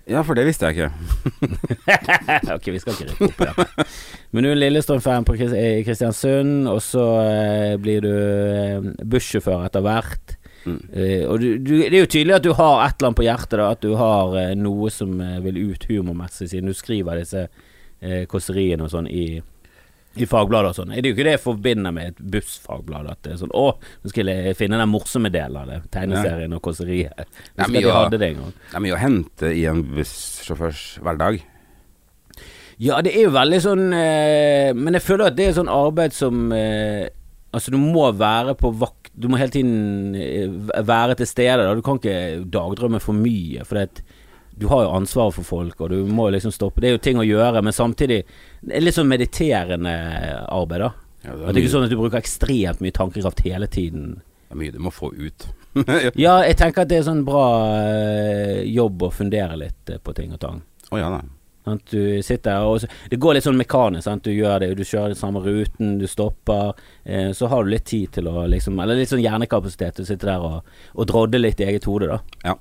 [0.10, 1.60] Ja, for det visste jeg ikke.
[2.56, 3.86] ok, vi skal ikke rykke opp i dette.
[4.34, 9.68] Men du er Lillestrøm-fan på Kris- i Kristiansund, og så eh, blir du eh, bussjåfør
[9.68, 10.39] etter hvert.
[10.70, 10.90] Mm.
[10.94, 13.28] Eh, og du, du, det er jo tydelig at du har et eller annet på
[13.28, 17.22] hjertet, da, at du har uh, noe som eh, vil ut humormessig, siden du skriver
[17.22, 19.42] disse uh, kåseriene og sånn i,
[20.20, 20.96] i fagbladet og sånn.
[20.96, 23.12] Det er jo ikke det jeg forbinder med et bussfagblad.
[23.12, 23.68] At det er sånn Å,
[24.04, 25.80] nå skal jeg finne den morsomme delen av det.
[25.94, 27.24] Tegneserien og kåseriet.
[28.70, 31.42] Det er mye å hente i en bussjåførs hverdag.
[32.80, 36.46] Ja, det er jo veldig sånn Men jeg føler at det er sånn arbeid som
[37.50, 40.48] Altså, du må være på vakt Du må hele tiden eh,
[40.88, 41.66] være til stede.
[41.66, 41.76] Da.
[41.76, 44.04] Du kan ikke dagdrømme for mye, for det,
[44.60, 46.82] du har jo ansvaret for folk, og du må liksom stoppe.
[46.84, 49.94] Det er jo ting å gjøre, men samtidig er litt sånn mediterende
[50.48, 50.92] arbeid, da.
[51.26, 54.22] Ja, det er ikke sånn at du bruker ekstremt mye tankekraft hele tiden.
[54.48, 55.50] Det er mye du må få ut.
[56.18, 57.44] Ja, jeg tenker at det er sånn bra
[57.86, 60.64] eh, jobb å fundere litt eh, på ting og tang.
[60.90, 61.20] Å ja da.
[61.70, 61.86] Sant?
[61.94, 64.06] Du sitter og Det går litt sånn mekanisk.
[64.08, 64.26] Sant?
[64.26, 66.74] Du gjør det, du kjører den samme ruten, du stopper.
[67.04, 70.12] Eh, så har du litt tid til å liksom Eller litt sånn hjernekapasitet til å
[70.12, 72.20] sitte der og, og drodde litt i eget hode, da.
[72.44, 72.56] Ja,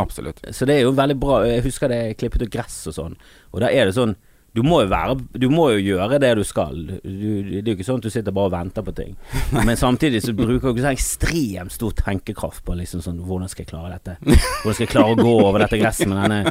[0.00, 0.42] absolutt.
[0.56, 1.42] Så det er jo veldig bra.
[1.48, 3.16] Jeg husker det jeg klippet ut gress og sånn.
[3.54, 4.16] Og da er det sånn
[4.56, 6.74] du må være Du må jo gjøre det du skal.
[7.04, 9.14] Du, det er jo ikke sånn at du sitter bare og venter på ting.
[9.54, 13.72] Men samtidig så bruker du sånn ekstremt stor tenkekraft på liksom sånn Hvordan skal jeg
[13.72, 14.18] klare dette?
[14.20, 16.42] Hvordan skal jeg klare å gå over dette gresset denne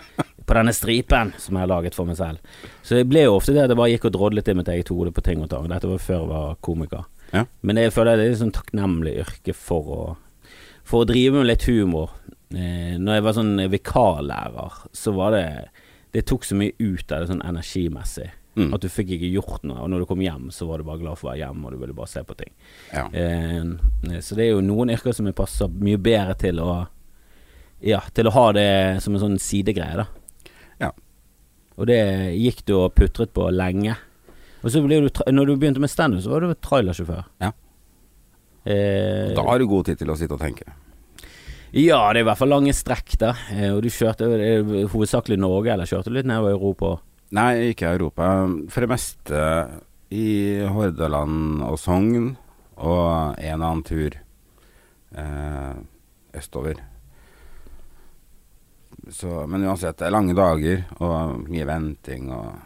[0.49, 2.55] på denne stripen som jeg har laget for meg selv.
[2.81, 4.89] Så det ble jo ofte det at jeg bare gikk og drodlet i mitt eget
[4.89, 5.67] hode på ting og tang.
[5.69, 7.03] Dette var før jeg var komiker.
[7.29, 7.43] Ja.
[7.62, 10.01] Men jeg føler det er et sånn takknemlig yrke for å
[10.89, 12.15] For å drive med litt humor.
[12.49, 15.43] Eh, når jeg var sånn vikarlærer, så var det
[16.12, 18.30] Det tok så mye ut av det sånn energimessig.
[18.58, 18.74] Mm.
[18.74, 19.78] At du fikk ikke gjort noe.
[19.86, 21.72] Og når du kom hjem, så var du bare glad for å være hjemme, og
[21.76, 22.50] du ville bare se på ting.
[22.91, 23.06] Ja.
[23.13, 26.72] Eh, så det er jo noen yrker som jeg passer mye bedre til å
[27.80, 28.65] Ja, til å ha det
[29.06, 30.08] som en sånn sidegreie, da.
[30.82, 30.89] Ja.
[31.80, 32.02] Og det
[32.36, 33.95] gikk du og putret på lenge.
[34.60, 37.24] Og så ble du Når du begynte med standup, så var du trailersjåfør.
[37.39, 37.54] Ja.
[38.65, 40.67] Eh, Da har du god tid til å sitte og tenke.
[41.73, 43.34] Ja, det er i hvert fall lange strekk, da.
[43.53, 46.95] Eh, og du kjørte er hovedsakelig Norge, eller kjørte du litt nedover Europa?
[47.38, 48.29] Nei, ikke Europa.
[48.73, 49.41] For det meste
[50.10, 50.25] i
[50.73, 52.32] Hordaland og Sogn,
[52.79, 55.75] og en annen tur eh,
[56.39, 56.79] østover.
[59.10, 62.58] Så, men uansett, det er lange dager og mye venting, og,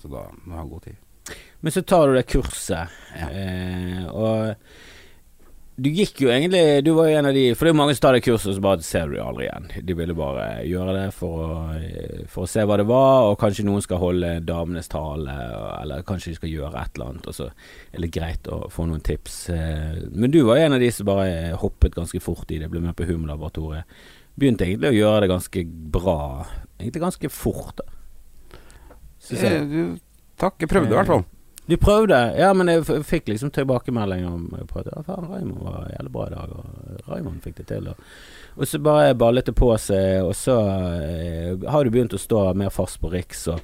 [0.00, 1.02] så da må du ha god tid.
[1.66, 3.28] Men så tar du det kurset, Ja.
[3.30, 4.54] eh, og
[5.76, 8.06] du gikk jo egentlig Du var jo en av de For det er mange som
[8.06, 9.66] tar det kurset, og så bare ser du det aldri igjen.
[9.88, 11.50] De ville bare gjøre det for å,
[12.32, 15.34] for å se hva det var, og kanskje noen skal holde damenes tale,
[15.82, 17.50] eller kanskje de skal gjøre et eller annet, og så
[17.92, 19.36] er det greit å få noen tips.
[19.52, 22.70] Eh, Men du var jo en av de som bare hoppet ganske fort i det,
[22.72, 23.84] ble med på Humorlaboratoriet.
[24.36, 26.18] Begynte egentlig å gjøre det ganske bra,
[26.80, 27.76] egentlig ganske fort.
[27.80, 27.92] da
[29.30, 29.62] jeg.
[29.62, 29.96] Eh,
[30.40, 31.24] takk, jeg prøvde i hvert fall.
[31.66, 35.88] Du prøvde, ja, men jeg fikk liksom tilbakemelding om på at ja, faen, Raymond var
[35.90, 37.88] jævlig bra i dag, og Raymond fikk det til.
[37.90, 38.04] Og,
[38.56, 42.44] og så bare ballet det på seg, og så eh, har du begynt å stå
[42.54, 43.42] mer fast på Riks.
[43.50, 43.58] Og,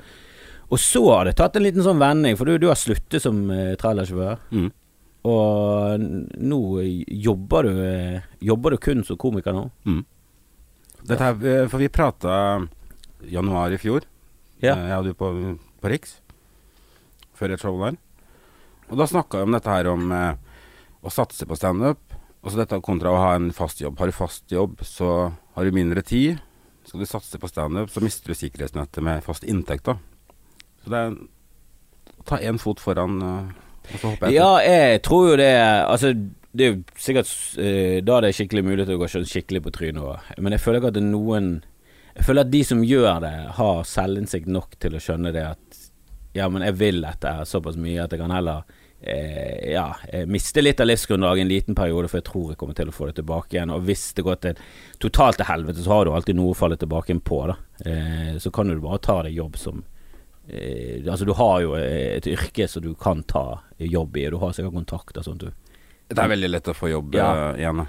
[0.73, 3.39] og så har det tatt en liten sånn vending, for du, du har sluttet som
[3.55, 4.43] eh, trailersjåfør.
[4.51, 4.71] Mm.
[5.31, 6.03] Og
[6.43, 6.59] nå
[7.23, 9.69] jobber du eh, Jobber du kun som komiker nå?
[9.87, 10.01] Mm.
[11.07, 12.35] Dette her, eh, for vi prata
[13.31, 14.03] januar i fjor,
[14.63, 14.75] Ja.
[14.75, 15.31] eh, jeg og du på,
[15.83, 16.17] på Riks,
[17.39, 17.99] før et show der.
[18.91, 20.33] Og da snakka vi om dette her om eh,
[21.03, 22.01] å satse på standup,
[22.43, 24.01] og så dette kontra å ha en fast jobb.
[24.01, 26.41] Har du fast jobb, så har du mindre tid.
[26.85, 29.97] Skal du satse på standup, så mister du sikkerhetsnettet med fast inntekt, da.
[30.83, 31.17] Så det er
[32.27, 33.51] ta én fot foran, eh,
[33.83, 34.37] og så hoppe etter.
[34.37, 36.13] Ja, jeg tror jo det Altså,
[36.53, 39.73] det er jo sikkert uh, Da er det skikkelig mulighet til å gå skikkelig på
[39.75, 40.33] trynet òg.
[40.39, 41.49] Men jeg føler ikke at det er noen
[42.15, 45.82] Jeg føler at de som gjør det, har selvinnsikt nok til å skjønne det at
[46.35, 48.63] Ja, men jeg vil dette såpass mye at jeg kan heller
[49.03, 52.75] eh, ja, eh, miste litt av livsgrunnlaget en liten periode, for jeg tror jeg kommer
[52.79, 53.73] til å få det tilbake igjen.
[53.75, 54.61] Og hvis det går til
[55.03, 57.57] totalt til helvete, så har du alltid noe å falle tilbake på, da.
[57.85, 59.83] Eh, så kan du bare ta deg jobb som
[60.49, 64.41] eh, Altså, du har jo et yrke som du kan ta jobb i, og du
[64.47, 65.51] har sikkert kontakter at du
[66.13, 67.29] Det er veldig lett å få jobb Ja.
[67.53, 67.83] eh, igjen.
[67.85, 67.87] da.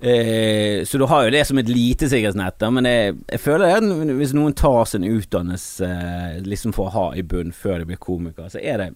[0.00, 3.80] Eh, så du har jo det som et lite sikkerhetsnett, da, men jeg, jeg føler
[3.80, 7.90] det hvis noen tar sin utdannelse eh, liksom for å ha i bunn før de
[7.92, 8.92] blir komiker, så er det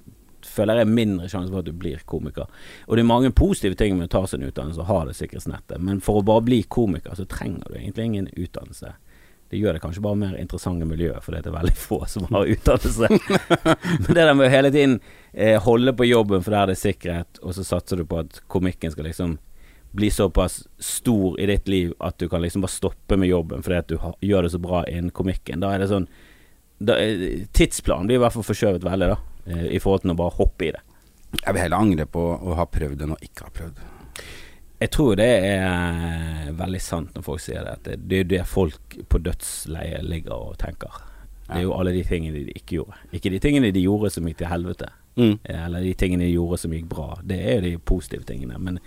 [0.48, 2.48] føler jeg mindre sjanse for at du blir komiker.
[2.86, 5.82] Og det er mange positive ting med å ta sin utdannelse og ha det sikkerhetsnettet,
[5.82, 8.94] men for å bare bli komiker, så trenger du egentlig ingen utdannelse.
[9.48, 12.50] Det gjør det kanskje bare mer interessante miljøet, for det er veldig få som har
[12.52, 13.08] utdannelse.
[14.04, 14.98] men det der med å hele tiden
[15.32, 18.42] eh, holde på jobben for der det er sikkerhet, og så satser du på at
[18.52, 19.38] komikken skal liksom
[19.92, 23.76] bli såpass stor i ditt liv at du kan liksom bare stoppe med jobben fordi
[23.78, 25.60] at du har, gjør det så bra innen komikken.
[25.64, 26.06] Da er det sånn
[26.78, 29.16] da, er- Tidsplanen blir i hvert fall forskjøvet veldig, da,
[29.48, 30.82] eh, i forhold til å bare hoppe i det.
[31.44, 33.80] Jeg vil heller angre på å ha prøvd enn å ikke ha prøvd.
[34.80, 37.72] Jeg tror det er veldig sant når folk sier det.
[37.80, 41.00] At det, er det folk på dødsleiet ligger og tenker.
[41.48, 42.94] Det er jo alle de tingene de ikke gjorde.
[43.16, 45.38] Ikke de tingene de gjorde som gikk til helvete, Mm.
[45.50, 47.18] eh, eller de tingene de gjorde som gikk bra.
[47.26, 48.54] Det er jo de positive tingene.
[48.60, 48.78] Men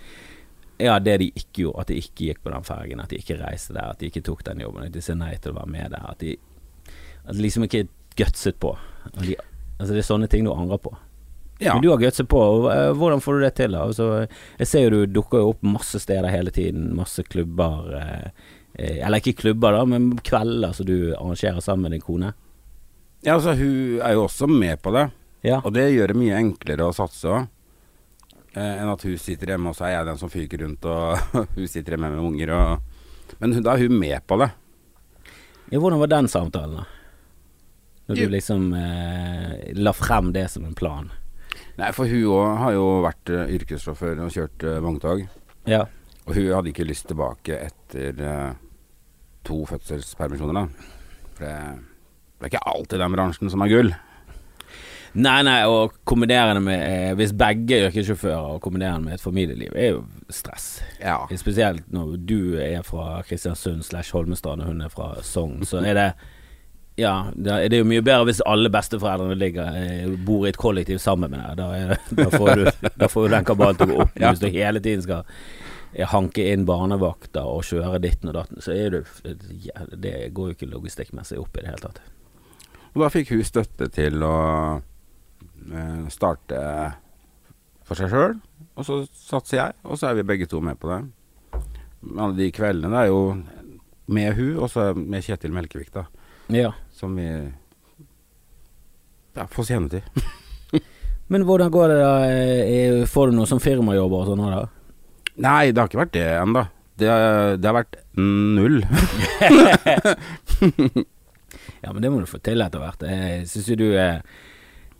[0.82, 3.38] ja, det de ikke gjorde, at de ikke gikk på den fergen, at de ikke
[3.40, 5.70] reiste der, at de ikke tok den jobben, at de sa nei til å være
[5.72, 6.36] med der, at de,
[7.24, 7.86] at de liksom ikke
[8.18, 8.74] gutset på.
[9.20, 9.36] De,
[9.78, 10.92] altså Det er sånne ting du angrer på.
[11.62, 11.74] Ja.
[11.76, 12.40] Men du har gutset på.
[12.72, 13.70] eh, Hvordan får du det til?
[13.76, 13.84] da?
[13.86, 14.26] Altså,
[14.58, 16.88] jeg ser jo du dukker jo opp masse steder hele tiden.
[16.98, 17.92] Masse klubber.
[18.00, 18.28] Eh,
[18.74, 22.32] eh, eller ikke klubber, da, men kvelder som du arrangerer sammen med din kone.
[23.22, 25.04] ja, altså hun er jo også med på det,
[25.46, 25.60] Ja.
[25.64, 27.46] og det gjør det mye enklere å satse òg.
[28.52, 31.22] Eh, enn at hun sitter hjemme, og så er jeg den som fyker rundt, og
[31.56, 32.52] hun sitter hjemme med unger.
[32.56, 34.50] Og, men da er hun med på det.
[35.70, 35.80] ja.
[35.80, 36.88] Hvordan var den samtalen, da?
[38.10, 41.08] Når du liksom eh, la frem det som en plan.
[41.78, 45.22] Nei, for hun òg har jo vært uh, yrkessjåfør og kjørt uh, vogntog.
[45.70, 45.86] Ja.
[46.26, 48.50] Og hun hadde ikke lyst tilbake etter uh,
[49.46, 50.90] to fødselspermisjoner, da.
[51.38, 51.54] For det,
[52.36, 53.94] det er ikke alltid den bransjen som er gull.
[55.14, 59.14] Nei, nei, og kombinere det med eh, Hvis begge er yrkessjåfører, og kombinere det med
[59.18, 60.68] et familieliv, er jo stress.
[61.02, 61.18] Ja.
[61.36, 65.98] Spesielt når du er fra Kristiansund slash Holmestrand, og hun er fra Sogn, så er
[65.98, 66.06] det
[67.00, 70.98] ja, det er jo mye bedre hvis alle besteforeldrene ligger, eh, bor i et kollektiv
[71.00, 71.56] sammen med deg.
[71.56, 74.10] Da, det- da, får du, da får du den kabalen til å gå opp.
[74.18, 75.24] Men Hvis du hele tiden skal
[75.94, 79.02] eh, hanke inn barnevakter og kjøre ditten og datten, så er du
[79.96, 82.00] Det går jo ikke logistikkmessig opp i det hele tatt.
[82.92, 84.34] Og da fikk hun støtte til å
[86.12, 86.58] starte
[87.86, 88.34] for seg sjøl,
[88.78, 91.00] og så satser jeg, og så er vi begge to med på det.
[92.02, 93.20] Men Alle de kveldene det er jo
[94.12, 96.02] med hun, og så med Kjetil Melkevik, da,
[96.52, 96.70] Ja.
[96.92, 97.26] som vi
[99.36, 100.02] ja, får til
[101.32, 102.12] Men hvordan går det da?
[102.28, 104.42] Eh, Får du noe som firmajobber og sånn?
[104.52, 104.66] da?
[105.40, 106.66] Nei, det har ikke vært det ennå.
[107.00, 107.08] Det,
[107.62, 108.82] det har vært null.
[111.82, 113.02] Ja, men det må du få til etter hvert.
[113.06, 114.20] Jeg syns jo du er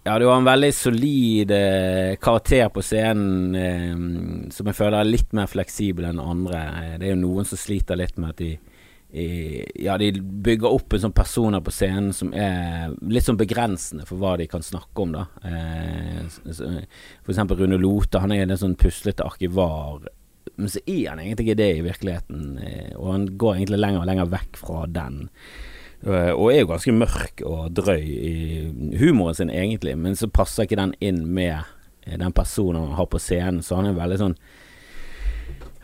[0.05, 3.93] Ja, du har en veldig solid eh, karakter på scenen eh,
[4.51, 6.63] som jeg føler er litt mer fleksibel enn andre.
[6.81, 8.57] Eh, Det er jo noen som sliter litt med at de
[9.13, 14.07] i, ja, de bygger opp en sånn personer på scenen som er litt sånn begrensende
[14.09, 15.27] for hva de kan snakke om, da.
[15.45, 16.23] Eh,
[17.21, 20.09] for eksempel Rune Lote, han er en sånn puslete arkivar.
[20.57, 24.01] Men så er han egentlig ikke det i virkeligheten, eh, og han går egentlig lenger
[24.01, 25.21] og lenger vekk fra den.
[26.03, 30.67] Eh, Og er jo ganske mørk og drøy i humoren sin, egentlig, men så passer
[30.67, 31.61] ikke den inn med
[32.07, 34.37] eh, den personen han har på scenen, så han er veldig sånn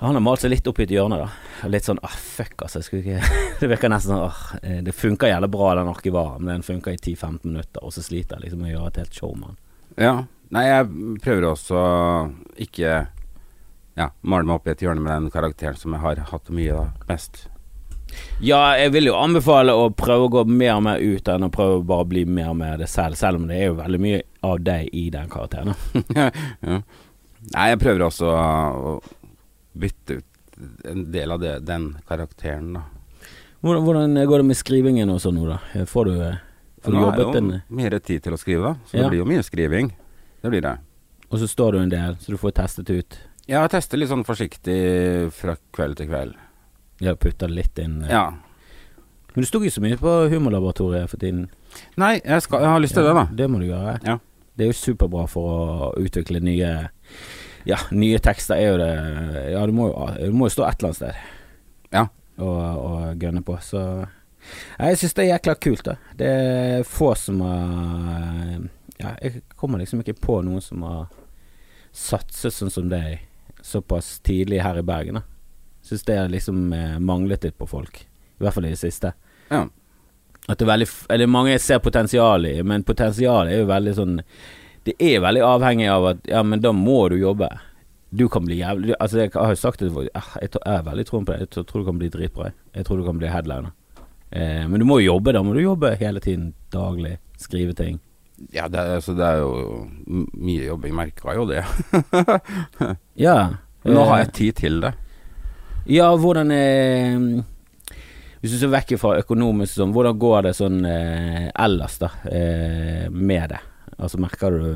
[0.01, 1.69] Han har malt seg litt opp i et hjørne, da.
[1.69, 2.79] Litt sånn ah, fuck, altså.
[2.79, 6.43] Jeg skulle ikke Det virker nesten sånn ah, eh, Det funker jævlig bra, den arkivaren,
[6.45, 9.01] men den funker i 10-15 minutter, og så sliter jeg liksom med å gjøre et
[9.03, 9.63] helt show med den.
[9.99, 10.17] Ja.
[10.55, 11.89] Nei, jeg prøver også å
[12.57, 12.93] ikke
[13.99, 16.77] ja, male meg opp i et hjørne med den karakteren som jeg har hatt mye
[16.79, 16.87] da.
[17.11, 17.43] mest.
[18.41, 21.51] Ja, jeg vil jo anbefale å prøve å gå mer og mer ut enn å
[21.55, 24.23] prøve å bare bli mer med det selv, selv om det er jo veldig mye
[24.47, 25.75] av deg i den karakteren.
[26.17, 26.31] ja.
[27.55, 28.95] Nei, jeg prøver også å
[29.79, 30.59] bytte ut
[30.91, 32.87] en del av det, den karakteren, da.
[33.63, 35.85] Hvordan, hvordan går det med skrivingen og sånn nå, da?
[35.91, 36.19] Får du,
[36.85, 38.77] får du Nå er jo mer tid til å skrive.
[38.87, 39.03] Så Ja.
[39.03, 39.91] det blir jo mye skriving.
[40.43, 40.77] Det blir det.
[41.29, 43.19] Og så står du en del, så du får testet ut.
[43.49, 44.79] Ja, jeg tester litt sånn forsiktig
[45.35, 46.37] fra kveld til kveld.
[47.01, 48.03] Ja, putter litt inn.
[48.03, 48.11] eh.
[48.11, 48.31] Ja.
[49.35, 51.45] Men du sto ikke så mye på Humorlaboratoriet for tiden.
[52.01, 53.27] Nei, jeg, skal, jeg har lyst til det, da.
[53.39, 53.99] Det må du gjøre.
[54.07, 54.17] Ja.
[54.59, 56.89] Det er jo superbra for å utvikle nye
[57.69, 60.81] Ja, nye tekster er jo det Ja, du må jo, du må jo stå et
[60.81, 62.03] eller annet sted Ja.
[62.39, 62.59] og,
[62.89, 63.83] og gønne på, så
[64.81, 65.95] Jeg syns det er jækla kult, da.
[66.19, 68.67] Det er få som har
[68.99, 71.07] Ja, jeg kommer liksom ikke på noen som har
[71.95, 73.21] satset sånn som deg
[73.63, 75.21] såpass tidlig her i Bergen.
[75.21, 75.23] da
[75.89, 78.03] Syns det liksom eh, manglet litt på folk.
[78.39, 79.15] I hvert fall i det siste.
[79.49, 79.63] Ja.
[80.49, 84.15] At det er veldig Eller mange ser potensial i, men potensialet er jo veldig sånn
[84.87, 87.49] Det er veldig avhengig av at Ja, men da må du jobbe.
[88.11, 91.05] Du kan bli jævlig Altså, jeg har jo sagt det jeg, jeg, jeg har veldig
[91.09, 91.49] troen på det.
[91.51, 92.53] Jeg tror, du kan bli dritbra.
[92.75, 92.85] jeg.
[92.89, 93.73] Tror du kan bli headliner.
[94.31, 96.53] Eh, men du må jo jobbe, da må du jobbe hele tiden.
[96.73, 97.19] Daglig.
[97.41, 97.99] Skrive ting.
[98.55, 99.85] Ja, det, er- altså, det er jo
[100.39, 101.65] mye jobbing, merka jo det.
[103.19, 103.37] Ja.
[103.85, 104.95] Nå har eh, jeg tid til det.
[105.89, 107.17] Ja, hvordan eh,
[108.43, 113.07] Hvis du ser vekk fra økonomisk sånn, hvordan går det sånn eh, ellers, da, eh,
[113.09, 113.61] med det?
[113.97, 114.67] Altså, merker du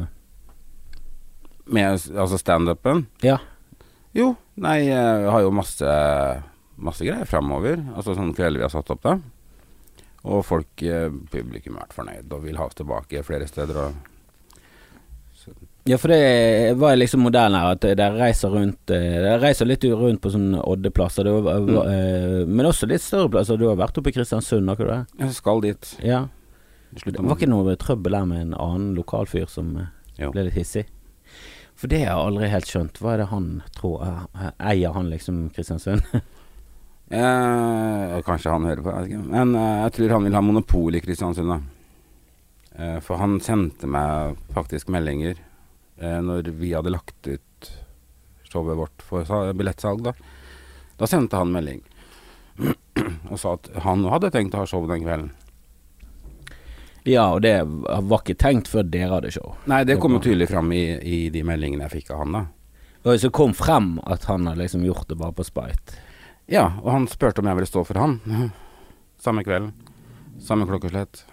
[1.73, 3.39] Med altså standupen Ja.
[4.17, 5.93] Jo, nei, jeg har jo masse,
[6.77, 7.79] masse greier fremover.
[7.97, 9.15] Altså sånn kvelder vi har satt opp, da.
[10.29, 13.79] Og folk, eh, publikum har vært fornøyd og vil ha oss tilbake flere steder.
[13.87, 14.12] Og
[15.85, 19.83] Ja, for det var liksom modellen her, at dere reiser rundt eh, Dere reiser litt
[19.91, 21.73] rundt på sånne oddeplasser, Mm.
[21.83, 23.59] eh, men også litt større plasser.
[23.59, 25.27] Du har vært oppe i Kristiansund, har ikke du det?
[25.27, 25.97] jeg skal dit.
[26.07, 26.21] Ja.
[26.95, 29.87] Det var ikke noe trøbbel der med en annen lokalfyr som eh,
[30.21, 30.31] Jo.
[30.31, 30.87] ble litt hissig?
[31.75, 32.99] For det har jeg aldri helt skjønt.
[33.03, 34.03] Hva er det han tror
[34.61, 36.03] Eier han liksom Kristiansund?
[37.13, 39.25] Eh, kanskje han hører på, jeg vet ikke.
[39.35, 41.59] Men eh, jeg tror han vil ha monopol i Kristiansund, da.
[42.79, 45.37] Eh, for han sendte meg faktisk meldinger
[46.03, 47.73] eh, når vi hadde lagt ut
[48.53, 50.13] showet vårt for billettsalg, da.
[51.01, 51.81] Da sendte han melding
[53.33, 55.31] og sa at han hadde tenkt å ha show den kvelden.
[57.09, 59.57] Ja, og det var ikke tenkt før dere hadde show.
[59.67, 62.45] Nei, det kom jo tydelig fram i, i de meldingene jeg fikk av han, da.
[63.03, 65.99] Og så kom frem at han hadde liksom gjort det bare på spite.
[66.53, 68.21] Ja, og han spurte om jeg ville stå for han.
[69.25, 69.73] Samme kvelden.
[70.43, 71.25] Samme klokkeslett.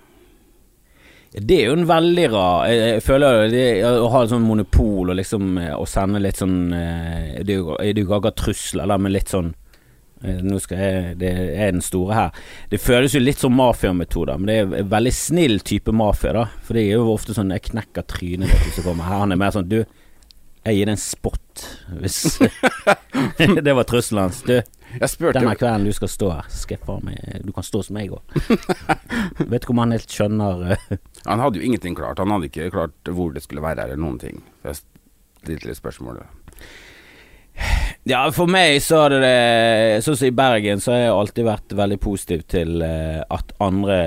[1.31, 5.11] Det er jo en veldig rar Jeg, jeg føler det, Å ha et sånn monopol
[5.11, 8.17] og liksom eh, Å sende litt sånn eh, Det er jo det er jo ikke
[8.17, 9.51] akkurat trusler, da, men litt sånn
[10.23, 12.41] eh, Nå skal jeg Det er den store her.
[12.71, 16.47] Det føles jo litt som mafiametoder, men det er en veldig snill type mafia, da.
[16.65, 19.21] For det er jo ofte sånn Jeg knekker trynet ditt hvis du kommer her.
[19.27, 19.83] Han er mer sånn Du,
[20.65, 21.67] jeg gir deg en spot
[21.99, 22.39] hvis
[23.67, 24.41] Det var trusselen hans.
[24.47, 24.57] Du,
[25.33, 28.11] denne kvelden du skal stå her, skal jeg faen meg Du kan stå som jeg
[28.15, 28.37] òg.
[29.51, 30.79] Vet ikke om han helt skjønner
[31.25, 32.19] Han hadde jo ingenting klart.
[32.21, 34.43] Han hadde ikke klart hvor det skulle være eller noen ting.
[34.61, 34.81] For jeg
[35.43, 36.21] stilte litt spørsmål.
[38.07, 41.75] Ja, for meg så har det Sånn som i Bergen, så har jeg alltid vært
[41.75, 43.97] veldig positiv til eh, at andre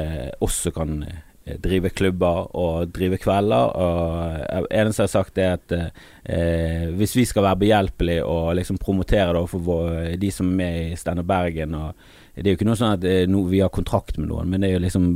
[0.42, 3.77] også kan eh, drive klubber og drive kvelder.
[3.77, 8.57] Og eh, eneste jeg har sagt, er at eh, hvis vi skal være behjelpelige og
[8.59, 11.92] liksom promotere det overfor de som er med i Steinar Bergen og
[12.35, 14.61] Det er jo ikke noe sånn at eh, no, vi har kontrakt med noen, men
[14.64, 15.11] det er jo liksom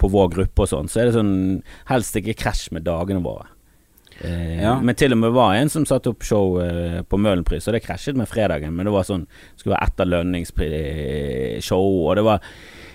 [0.00, 1.34] på vår gruppe og sånn, så er det sånn
[1.90, 3.44] helst ikke krasj med dagene våre.
[4.22, 4.78] Eh, Ja.
[4.80, 7.82] Men til og med var en som satte opp show eh, på Møhlenpris, og det
[7.84, 8.72] krasjet med fredagen.
[8.76, 12.40] Men det var sånn skulle være etter lønningsshow, og det var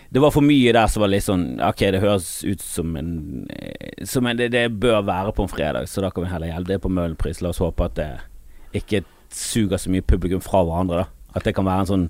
[0.10, 3.10] det var for mye der som var litt sånn Ok, det høres ut som en
[3.52, 6.48] eh, Som en, det, det bør være på en fredag, så da kan vi heller
[6.54, 7.42] gjelde det på Møhlenpris.
[7.44, 8.08] La oss håpe at det
[8.80, 11.08] ikke suger så mye publikum fra hverandre, da.
[11.36, 12.06] At det kan være en sånn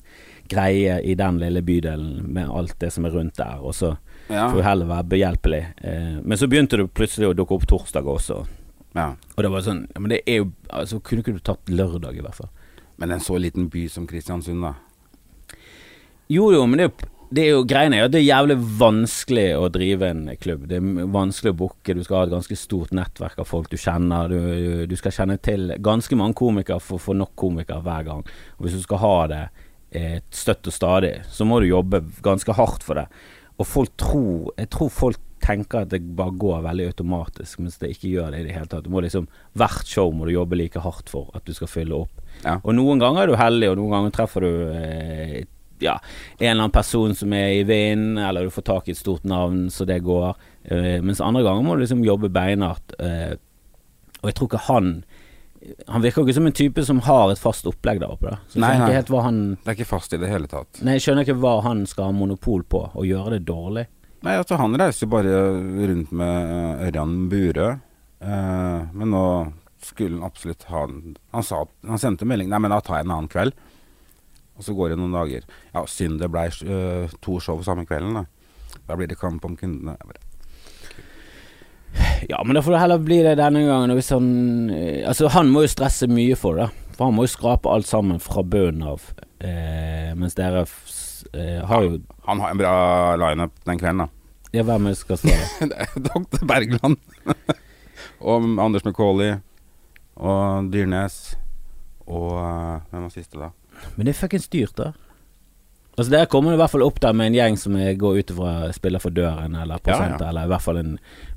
[0.49, 3.97] greie i den lille bydelen med alt det som er rundt der, og så
[4.29, 4.49] Ja.
[4.51, 5.61] får vi heller være behjelpelig.
[5.83, 8.45] Eh, men så begynte det plutselig å dukke opp torsdag også.
[8.95, 9.09] ja.
[9.37, 12.17] Og det var sånn ja, Men det er jo Altså, kunne ikke du tatt lørdag,
[12.17, 12.49] i hvert fall?
[12.97, 14.73] Men en så liten by som Kristiansund, da.
[16.29, 19.47] Jo jo, men det er jo det er jo greiene at det er jævlig vanskelig
[19.59, 20.61] å drive en klubb.
[20.69, 23.75] Det er vanskelig å booke, du skal ha et ganske stort nettverk av folk du
[23.75, 24.29] kjenner.
[24.31, 28.23] Du, du skal kjenne til ganske mange komikere for å få nok komikere hver gang.
[28.55, 29.41] Og hvis du skal ha det
[29.97, 33.07] eh, støtt og stadig, så må du jobbe ganske hardt for det.
[33.57, 37.91] Og folk tror Jeg tror folk tenker at det bare går veldig automatisk, mens det
[37.93, 38.85] ikke gjør det i det hele tatt.
[38.85, 42.03] Du må liksom Hvert show må du jobbe like hardt for at du skal fylle
[42.05, 42.23] opp.
[42.43, 42.57] Ja.
[42.63, 45.45] Og noen ganger er du heldig, og noen ganger treffer du eh,
[45.79, 45.99] ja,
[46.39, 49.25] en eller annen person som er i vinden, eller du får tak i et stort
[49.29, 50.33] navn, så det går.
[50.73, 52.97] Eh, mens andre ganger må du liksom jobbe beinhardt.
[52.97, 53.37] Eh,
[54.21, 54.91] og jeg tror ikke han
[55.91, 58.31] Han virker ikke som en type som har et fast opplegg der oppe.
[58.31, 58.39] Da.
[58.51, 58.89] Så Nei, nei.
[58.95, 60.81] helt hva han Det er ikke fast i det hele tatt.
[60.85, 63.87] Nei, jeg skjønner ikke hva han skal ha monopol på, og gjøre det dårlig.
[64.25, 65.33] Nei, altså han reiser jo bare
[65.91, 67.71] rundt med eh, Ørjan Burøe.
[68.19, 69.23] Eh, men nå
[69.83, 73.13] skulle han absolutt ha Han sa Han sendte melding Nei, men da tar jeg en
[73.13, 73.53] annen kveld.
[74.57, 75.45] Og så går det noen dager.
[75.73, 78.79] Ja, synd det blei uh, to show samme kvelden, da.
[78.87, 79.93] Da blir det kamp om kundene.
[79.99, 80.23] Jeg bare,
[82.29, 83.93] Ja, men da får det heller bli det denne gangen.
[83.97, 84.27] Hvis han
[84.73, 86.67] eh, Altså, han må jo stresse mye for det.
[86.97, 89.03] For han må jo skrape alt sammen fra bunnen av.
[89.39, 92.73] Eh, mens dere eh, har jo Han har en bra
[93.21, 94.07] lineup den kvelden, da.
[94.55, 95.75] Ja, hvem er det skal stå der?
[95.85, 96.45] Er Dr.
[96.49, 96.97] Bergland.
[98.25, 99.37] og Anders McCauley.
[100.15, 101.35] og Dyrnes
[102.07, 103.51] og eh, Hvem var siste, da?
[103.95, 104.91] Men det er fuckings dyrt, da.
[105.97, 108.51] Altså Dere kommer i hvert fall opp der med en gjeng som går ut ifra
[108.75, 110.29] spiller for døren, eller prosent, Ja, ja.
[110.29, 110.91] eller i hvert fall en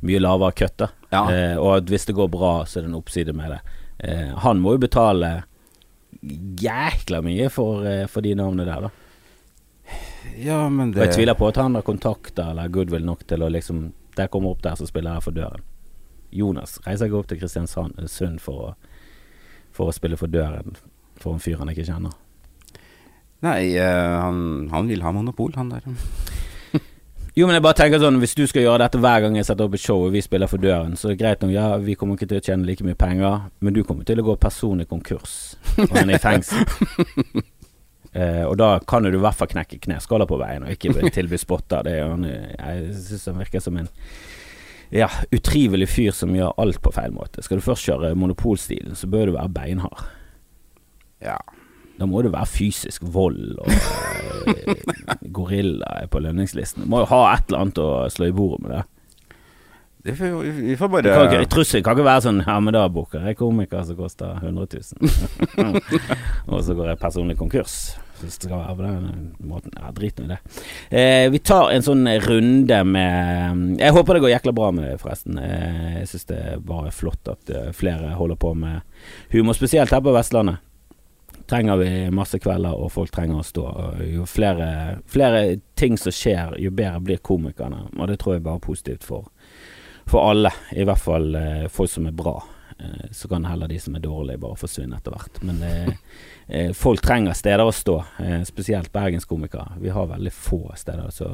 [0.05, 0.85] mye lavere køtt.
[1.11, 1.23] Ja.
[1.33, 3.61] eh, Og hvis det går bra, så er det en oppside med det.
[4.05, 5.31] Eh, han må jo betale
[6.61, 8.91] jækla mye for, eh, for de navnene der, da.
[10.37, 13.43] Ja, men det Og jeg tviler på at han har kontakter eller goodwill nok til
[13.43, 15.63] å liksom Der kommer opp der, så spiller jeg for døren.
[16.33, 18.75] Jonas reiser ikke opp til Kristiansand eh, for å,
[19.73, 20.77] for å spille for døren
[21.17, 22.13] for en fyr han ikke kjenner.
[23.47, 25.87] Nei, eh, han, han vil ha monopol, han der.
[27.39, 29.69] Jo, men jeg bare tenker sånn Hvis du skal gjøre dette hver gang jeg setter
[29.69, 31.95] opp et show og vi spiller for døren, så er det greit nok, ja, vi
[31.97, 34.89] kommer ikke til å tjene like mye penger, men du kommer til å gå personlig
[34.91, 35.37] konkurs,
[35.79, 36.67] og han er i fengsel.
[38.11, 41.39] Eh, og da kan du i hvert fall knekke kneskåler på veien, og ikke tilby
[41.39, 41.85] spotter.
[41.87, 43.87] Det er jeg syns han virker som en
[44.91, 47.45] ja, utrivelig fyr som gjør alt på feil måte.
[47.47, 50.03] Skal du først kjøre monopolstilen, så bør du være beinhard.
[51.23, 51.39] Ja.
[52.01, 53.69] Da må det være fysisk vold og
[55.37, 56.87] gorillaer på lønningslisten.
[56.87, 58.87] Du må jo ha et eller annet å slå i bordet med det.
[60.03, 62.87] Det får, vi får bare kan ikke, trussel kan ikke være sånn Ja, men da
[62.89, 65.75] booker jeg komiker som koster 100 000.
[66.55, 67.75] og så går jeg personlig konkurs.
[68.23, 69.77] Hvis det skal være på den måten.
[69.77, 70.39] Ja, drit nå i det.
[70.89, 74.97] Eh, vi tar en sånn runde med Jeg håper det går jækla bra med det,
[75.05, 75.37] forresten.
[75.41, 78.81] Eh, jeg syns det er bare flott at eh, flere holder på med
[79.37, 80.65] humor, spesielt her på Vestlandet.
[81.51, 83.67] Trenger vi masse kvelder, og folk trenger å stå.
[84.07, 87.89] Jo flere, flere ting som skjer, jo bedre blir komikerne.
[87.97, 89.29] Og det tror jeg bare er positivt for
[90.11, 92.33] for alle, i hvert fall eh, folk som er bra.
[92.81, 95.41] Eh, så kan heller de som er dårlige, bare forsvinne etter hvert.
[95.47, 95.93] Men eh,
[96.49, 97.97] eh, folk trenger steder å stå,
[98.49, 99.79] spesielt bergenskomikere.
[99.81, 101.11] Vi har veldig få steder.
[101.15, 101.31] Så,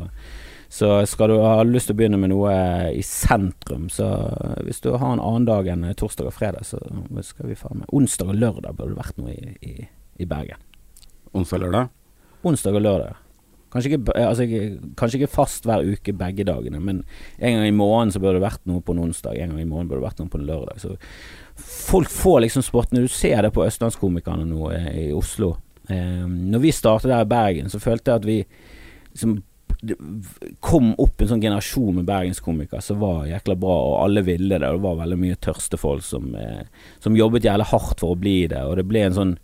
[0.69, 2.57] så skal du ha lyst til å begynne med noe
[2.93, 4.11] i sentrum, så
[4.67, 6.81] hvis du har en annen dag enn torsdag og fredag, så
[7.25, 10.59] skal vi faen meg Onsdag og lørdag burde det vært noe i, i, i Bergen.
[11.37, 11.89] onsdag og lørdag.
[12.45, 13.17] Onsdag og lørdag.
[13.73, 14.47] Kanskje ikke, altså,
[14.97, 17.03] kanskje ikke fast hver uke begge dagene, men
[17.39, 19.67] en gang i måneden så burde det vært noe på en onsdag, en gang i
[19.69, 20.81] måneden burde det vært noe på en lørdag.
[20.81, 20.95] Så
[21.57, 23.03] folk får liksom spottene.
[23.05, 25.57] Du ser det på østlandskomikerne nå eh, i Oslo.
[25.91, 28.39] Eh, når vi startet der i Bergen, så følte jeg at vi
[29.13, 29.43] liksom
[29.87, 29.97] det
[30.65, 34.69] kom opp en sånn generasjon med bergenskomikere som var jækla bra, og alle ville det.
[34.71, 36.65] Og det var veldig mye tørste folk som, eh,
[37.03, 39.35] som jobbet jævlig hardt for å bli det, og det ble en sånn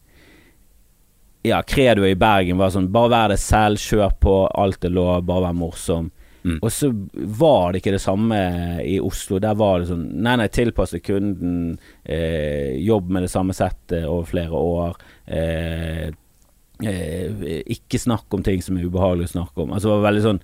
[1.43, 5.25] Ja, kredoet i Bergen var sånn Bare vær deg selv, kjør på, alt er lov,
[5.27, 6.11] bare vær morsom.
[6.43, 6.59] Mm.
[6.59, 6.89] Og så
[7.39, 8.39] var det ikke det samme
[8.83, 9.39] i Oslo.
[9.43, 11.77] Der var det sånn Nei, nei, tilpasse kunden.
[12.03, 14.99] Eh, jobb med det samme settet over flere år.
[15.27, 16.09] Eh,
[16.83, 19.75] eh, ikke snakk om ting som er ubehagelig å snakke om.
[19.75, 20.43] Altså det var veldig sånn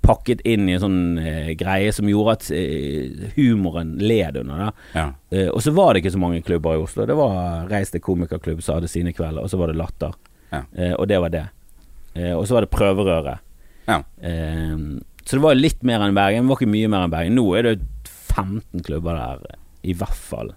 [0.00, 4.70] pakket inn i en sånn eh, greie som gjorde at eh, humoren led under det.
[4.96, 5.06] Ja.
[5.30, 7.06] Eh, og så var det ikke så mange klubber i Oslo.
[7.08, 10.16] Det var Reis til komikerklubb som hadde sine kvelder, og så var det Latter.
[10.50, 10.62] Ja.
[10.76, 11.46] Eh, og det var det.
[12.14, 13.44] Eh, og så var det Prøverøret.
[13.86, 14.00] Ja.
[14.20, 14.76] Eh,
[15.26, 16.46] så det var litt mer enn Bergen.
[16.46, 17.38] Det var ikke mye mer enn Bergen.
[17.38, 20.52] Nå er det 15 klubber der, i hvert fall.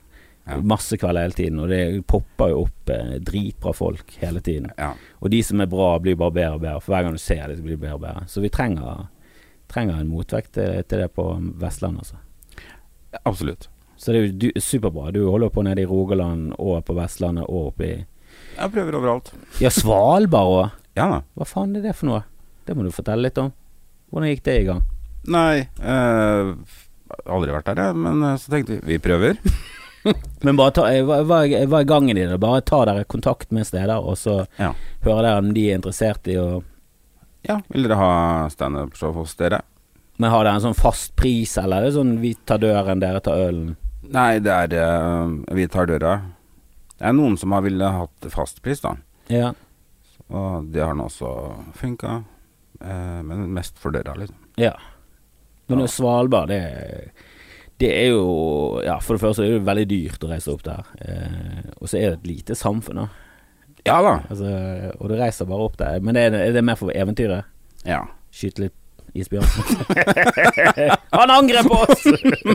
[0.50, 0.58] Ja.
[0.66, 4.72] Masse kvelder hele tiden, og det popper jo opp eh, dritbra folk hele tiden.
[4.78, 4.94] ja.
[5.20, 6.82] Og de som er bra, blir bare bedre og bedre.
[6.82, 8.28] For hver gang du ser det, blir det bedre og bedre.
[8.32, 9.08] Så vi trenger,
[9.68, 11.26] trenger en motvekt til, til det på
[11.60, 12.22] Vestlandet, altså.
[13.26, 13.68] Absolutt.
[14.00, 15.12] Så det er jo du, superbra.
[15.12, 17.96] Du holder på nede i Rogaland og på Vestlandet og oppe i
[18.56, 19.34] Jeg prøver overalt.
[19.60, 20.78] Ja, Svalbard òg.
[20.96, 21.10] Ja.
[21.36, 22.22] Hva faen er det for noe?
[22.66, 23.52] Det må du fortelle litt om.
[24.10, 24.80] Hvordan gikk det i gang?
[25.30, 26.54] Nei, eh,
[27.28, 28.00] aldri vært der, jeg.
[28.08, 29.42] Men eh, så tenkte vi vi prøver.
[30.46, 32.38] Men bare ta, eh, hva, er- er gangen i det?
[32.40, 34.74] Bare ta dere kontakt med steder, og så Ja.
[35.04, 36.64] hører dere om de er interessert i å
[37.48, 39.62] Ja, vil dere ha standup-show hos dere?
[40.20, 43.22] Men har dere en sånn fast pris, eller er det sånn vi tar døren, dere
[43.24, 43.76] tar ølen?
[44.04, 46.18] Nei, det er det Vi tar døra.
[47.00, 48.96] Det er noen som har ville hatt fast pris, da.
[49.30, 49.54] Ja.
[50.30, 51.30] Og det har nå også
[51.80, 52.24] funka.
[52.82, 54.36] Eh, men mest for døra, liksom.
[54.58, 54.74] ja.
[55.70, 55.88] Men Ja.
[55.88, 57.12] Svalbard, det
[57.80, 60.88] det er jo Ja, for det første er det veldig dyrt å reise opp der.
[61.02, 63.08] Eh, og så er det et lite samfunn, da.
[63.88, 64.14] Ja da.
[64.30, 64.50] Altså,
[65.00, 66.02] og du reiser bare opp der.
[66.04, 67.48] Men det er, er det mer for eventyret?
[67.88, 68.04] Ja.
[68.36, 68.76] Skyte litt
[69.14, 69.48] isbjørn?
[71.18, 72.04] Han angrep oss!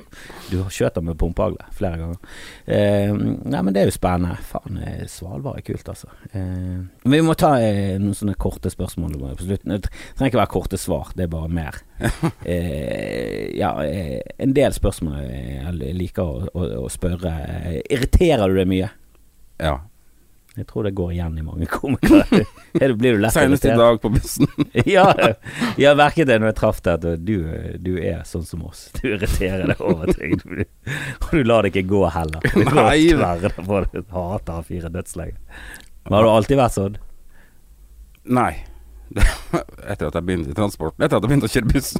[0.51, 2.35] du skjøt ham med pumpehagle flere ganger.
[2.67, 4.39] Eh, nei, men det er jo spennende.
[4.47, 6.11] Faen, eh, Svalbard er kult, altså.
[6.31, 9.75] Eh, men vi må ta eh, noen sånne korte spørsmål på slutten.
[9.77, 11.81] Det trenger ikke være korte svar, det er bare mer.
[12.45, 17.33] Eh, ja, eh, en del spørsmål jeg liker å, å, å spørre.
[17.89, 18.91] Irriterer du deg mye?
[19.63, 19.79] Ja.
[20.55, 22.45] Jeg tror det går igjen i mange komikere.
[22.79, 24.47] Er Blir du lett Senest i dag på bussen.
[24.87, 25.09] ja,
[25.81, 27.35] jeg merket det når jeg traff deg, at du,
[27.83, 28.85] du er sånn som oss.
[29.01, 30.37] Du irriterer deg over ting.
[30.45, 32.45] Du, og du lar det ikke gå heller.
[32.55, 33.01] Du Nei.
[33.19, 34.05] deg på det.
[34.15, 35.37] Hater fire dødsleger.
[36.05, 37.01] Men har du alltid vært sånn?
[38.39, 38.53] Nei.
[39.15, 41.03] Etter at jeg begynte i transporten.
[41.05, 41.91] Etter at jeg begynte å kjøre buss.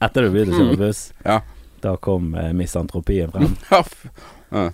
[0.00, 1.40] Etter du begynte å kjøre buss, Ja.
[1.84, 3.56] da kom eh, misantropien frem?
[3.70, 4.70] Ja,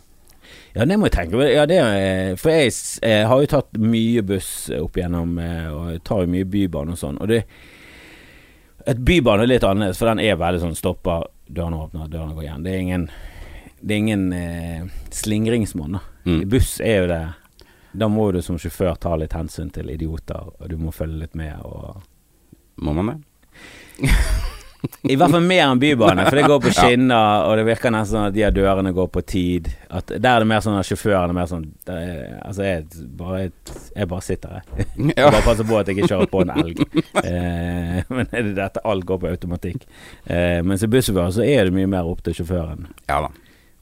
[0.77, 0.85] ja.
[0.85, 1.47] Det må jeg tenke på.
[1.49, 1.79] Ja, det,
[2.39, 6.21] for jeg s- eh, har jo tatt mye buss opp igjennom, eh, og jeg tar
[6.27, 7.19] jo mye bybane og sånn.
[7.21, 7.45] Og det
[8.87, 12.45] Et bybane er litt annerledes, for den er veldig sånn stopper, dørene åpner, dørene går
[12.45, 12.63] igjen.
[12.63, 13.09] Det er ingen
[13.83, 15.99] Det er ingen eh, slingringsmonn.
[16.25, 16.49] Mm.
[16.49, 17.35] Buss er jo det
[17.99, 21.35] Da må du som sjåfør ta litt hensyn til idioter, og du må følge litt
[21.35, 22.03] med og
[22.79, 23.19] Må man det?
[25.07, 28.17] I hvert fall mer enn bybane, for det går på skinner, og det virker nesten
[28.17, 29.71] sånn at de av dørene går på tid.
[29.91, 33.41] At der er det mer sånn at sjåføren er mer sånn er, Altså, jeg bare,
[33.97, 34.69] jeg bare sitter her.
[35.17, 35.31] Ja.
[35.31, 36.81] Bare passer på at jeg ikke kjører på en elg.
[37.23, 39.87] Eh, men er det dette alt går på automatikk.
[40.27, 42.89] Eh, mens i bussjåfør så er det mye mer opp til sjåføren.
[43.11, 43.33] Ja da.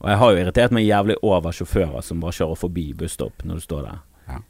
[0.05, 3.61] Og jeg har jo irritert meg jævlig over sjåfører som bare kjører forbi busstopp når
[3.61, 4.01] du står der.
[4.29, 4.41] Ja.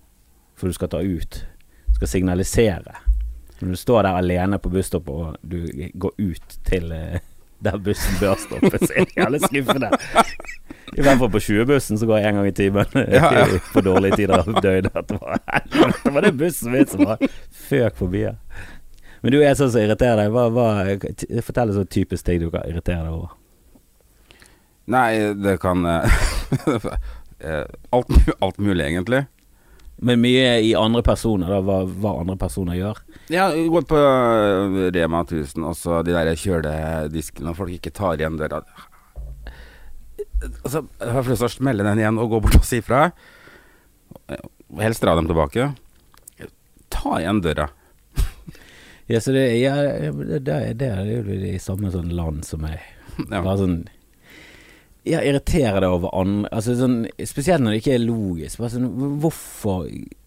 [0.58, 1.42] For du skal ta ut.
[1.86, 2.96] Du skal signalisere.
[3.60, 7.22] Når du står der alene på busstoppet og du går ut til eh,
[7.64, 9.90] der bussen bør stoppe, så er det jævlig skuffende.
[10.94, 13.60] I hvert fall på 20-bussen som går jeg en gang i timen Ja, ja.
[13.72, 15.08] på dårlige tider av døgnet.
[15.08, 17.22] Det var, det bussen min som var
[17.68, 18.36] føk forbi her.
[19.22, 20.34] Men du er sånn som irriterer deg.
[20.34, 23.32] Hva, hva, fortell en sånn typisk ting du kan irritere deg over.
[24.92, 25.08] Nei,
[25.40, 26.18] det kan eh,
[27.40, 27.64] eh,
[27.96, 28.12] alt,
[28.44, 29.24] alt mulig, egentlig.
[29.96, 32.98] Men mye i andre personer, da, hva, hva andre personer gjør.
[33.32, 38.18] Ja, gått på øh, Rema 1000, og så de der kjølediskene, og folk ikke tar
[38.18, 38.64] igjen døra.
[40.64, 43.06] Altså, jeg har lyst til å smelle den igjen og gå bort og si fra.
[44.80, 45.70] Helst dra dem tilbake.
[46.92, 47.70] Ta igjen døra.
[49.06, 52.80] Ja, så det, ja, det, det, det er jo i samme sånn land som meg.
[53.28, 53.42] Ja.
[53.44, 53.82] Bare sånn
[55.04, 58.62] Ja, irriterer deg over andre Altså sånn Spesielt når det ikke er logisk.
[58.72, 58.86] Sånn,
[59.20, 59.82] hvorfor,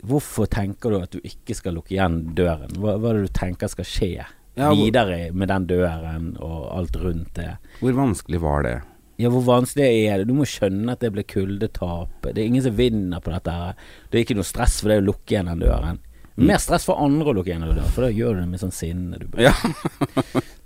[0.05, 2.75] hvorfor tenker du at du ikke skal lukke igjen døren?
[2.78, 4.28] Hva, hva er det du tenker skal skje Ja,
[4.69, 7.57] hvor- videre med den døren og alt rundt det?
[7.82, 8.75] Hvor vanskelig var det?
[9.17, 10.28] Ja, hvor vanskelig er det?
[10.30, 12.09] Du må skjønne at det blir kuldetap.
[12.21, 13.49] Det er ingen som vinner på dette.
[13.51, 13.73] her
[14.11, 15.97] Det er ikke noe stress for deg å lukke igjen den døren.
[16.38, 18.59] Mer stress for andre å lukke igjen den døren, for da gjør du det med
[18.61, 19.17] sånn sinne.
[19.17, 19.53] Du Ja.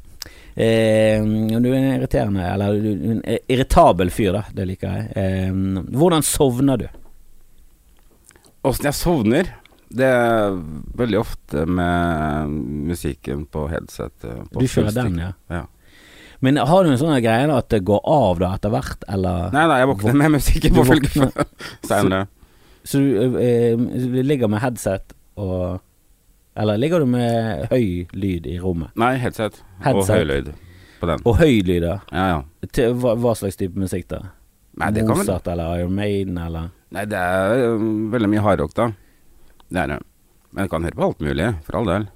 [0.56, 4.44] Eh, du er en irriterende Eller du er en irritabel fyr, da.
[4.52, 5.12] Det liker jeg.
[5.16, 5.52] Eh,
[5.96, 6.88] hvordan sovner du?
[8.68, 9.52] Åssen jeg sovner?
[9.92, 10.56] Det er
[10.96, 12.52] veldig ofte med
[12.92, 14.14] musikken på headset.
[14.52, 15.32] På Du kjører den, ja.
[15.52, 15.66] Ja.
[16.42, 19.52] Men har du en sånn greie da at det går av da etter hvert, eller
[19.54, 21.28] Nei, nei, jeg våkner med musikken på følge
[21.90, 22.24] Seinere.
[22.88, 25.82] Så du, eh, du ligger med headset og
[26.56, 28.92] Eller ligger du med høy lyd i rommet?
[29.00, 29.62] Nei, headset.
[29.88, 30.50] Og høy høylyd
[31.00, 31.22] på den.
[31.26, 31.94] Og høy lyd, da?
[32.12, 32.68] Ja, ja.
[32.76, 34.20] Til hva, hva slags type musikk, da?
[34.82, 35.22] Nei, det kan man...
[35.24, 38.90] Mozart eller Iron Maiden eller Nei, det er um, veldig mye hardrock, da.
[39.72, 40.00] Det er det.
[40.52, 42.08] Men du kan høre på alt mulig, for all del.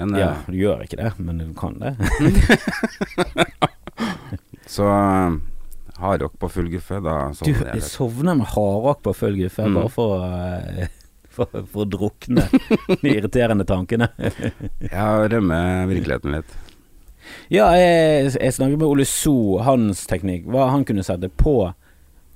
[0.00, 1.92] Men Ja, du gjør ikke det, men du kan det.
[4.72, 5.34] så ø,
[6.00, 9.76] hardrock på full guffe, da sovner jeg Du sovner med hardrock på full guffe Mm.
[9.76, 10.88] bare for, eh,
[11.34, 12.46] for, for å drukne
[13.02, 14.10] de irriterende tankene.
[14.92, 15.58] ja, rømme
[15.90, 16.58] virkeligheten litt.
[17.52, 19.60] Ja, jeg, jeg snakket med Ole So.
[19.62, 21.72] Hans teknikk hva han kunne sette på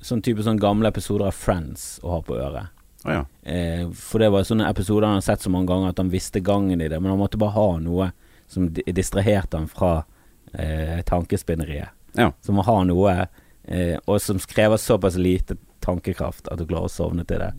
[0.04, 2.72] sånn type sånn gamle episoder av Friends å ha på øret.
[3.06, 3.22] Oh, ja.
[3.42, 6.42] Eh, for det var sånne episoder han har sett så mange ganger at han visste
[6.44, 8.10] gangen i det, men han måtte bare ha noe
[8.50, 10.04] som distraherte han fra
[10.52, 11.94] eh, tankespinneriet.
[12.16, 12.32] Ja.
[12.42, 13.16] Som å ha noe,
[13.64, 17.52] eh, og som krever såpass lite tankekraft at du klarer å sovne til det.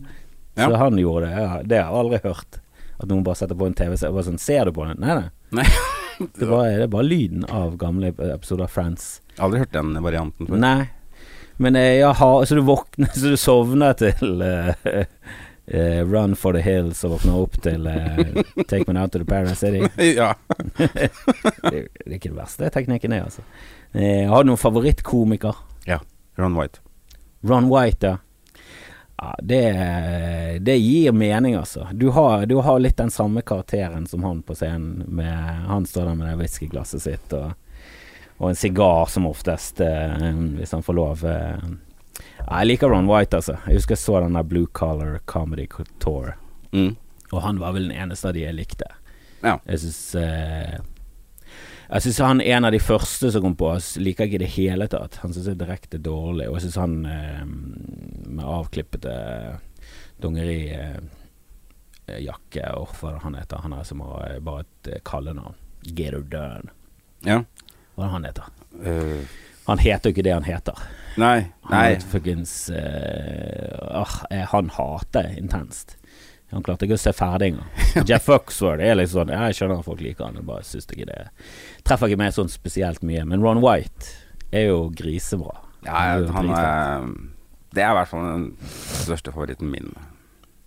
[0.58, 0.76] Så Ja.
[0.84, 1.32] han gjorde det.
[1.38, 2.60] Ja, det har jeg aldri hørt.
[2.98, 4.12] At noen bare setter på en TV-serie.
[4.14, 4.98] Bare sånn, Ser du på den?
[5.00, 5.30] Nei, nei.
[5.62, 5.68] Nei.
[6.18, 9.20] Det er, bare, det er bare lyden av gamle episoder av Friends.
[9.38, 10.58] Aldri hørt den varianten før.
[10.58, 10.88] Nei.
[11.62, 16.62] Men eh, har Så du våkner Så du sovner til uh, uh, Run for the
[16.66, 19.86] Hills og våkner opp til uh, Take Me Out to the Paradise City.
[20.18, 20.32] Ja.
[20.74, 20.90] Det
[21.70, 23.46] det er ikke det verste teknikken er, altså.
[23.94, 25.54] Har du noen favorittkomiker?
[25.86, 26.00] Ja.
[26.38, 26.82] Ron White.
[27.46, 28.16] Ron White, ja.
[29.18, 29.62] Ja det,
[30.62, 31.88] det gir mening, altså.
[31.92, 35.04] Du har, du har litt den samme karakteren som han på scenen.
[35.08, 37.52] Med, han står der med det whiskyglasset sitt og,
[38.38, 40.28] og en sigar som oftest, eh,
[40.60, 41.24] hvis han får lov.
[41.26, 41.64] Eh.
[42.38, 43.56] Ja, jeg liker Ron White, altså.
[43.66, 45.66] Jeg husker jeg så den der Blue Collar Comedy
[45.98, 46.36] Tour,
[46.70, 46.94] Mm.
[47.32, 48.86] og han var vel den eneste av de jeg likte.
[49.42, 49.56] Ja.
[49.66, 50.78] Jeg syns eh,
[51.88, 53.70] Jeg syns han er en av de første som kom på.
[53.72, 53.96] oss.
[53.96, 55.14] liker ikke i det hele tatt.
[55.22, 56.48] Han syns jeg er direkte dårlig.
[56.50, 57.44] Og jeg syns han eh,
[58.38, 59.14] med avklippete
[60.22, 63.56] dongerijakke og hva han heter.
[63.64, 65.56] Han er som har eh, bare et eh, kallenavn.
[65.88, 66.66] Gator Dern.
[67.26, 67.38] Ja.
[67.94, 68.46] Hva er det han heter?
[68.78, 69.22] Uh.
[69.68, 70.76] Han heter jo ikke det han heter.
[71.20, 71.38] nei.
[71.68, 71.88] Nei.
[71.92, 75.88] Han, fuckings eh, ah, eh, Han hater intenst.
[76.54, 77.68] Han klarte ikke å se ferdig engang.
[78.08, 81.04] Jeff Foxworth er liksom sånn Jeg skjønner at folk liker han, jeg bare syns ikke
[81.10, 81.28] det
[81.84, 83.20] Treffer ikke meg sånn spesielt mye.
[83.28, 84.08] Men Ron White
[84.48, 85.52] er jo grisebra.
[85.84, 87.04] Ja, Han er han er
[87.74, 88.46] Det er i hvert fall den
[89.04, 89.90] største favoritten min.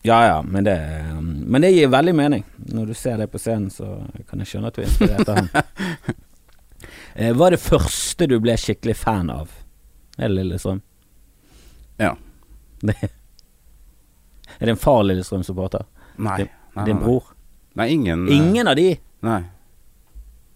[0.05, 0.75] Ja ja, men det,
[1.21, 2.43] men det gir veldig mening.
[2.73, 5.41] Når du ser det på scenen, så kan jeg skjønne at du er inspirert av
[5.41, 5.49] han.
[7.11, 9.49] Eh, Hva er det første du ble skikkelig fan av?
[10.15, 10.77] Er det Lillestrøm?
[11.99, 12.13] Ja.
[12.79, 15.83] Det, er det en far Lillestrøm-supporter?
[16.15, 16.37] Nei.
[16.39, 16.47] nei,
[16.77, 17.33] nei, Din bror?
[17.75, 18.87] Nei, ingen eh, Ingen av de?
[19.27, 19.41] Nei.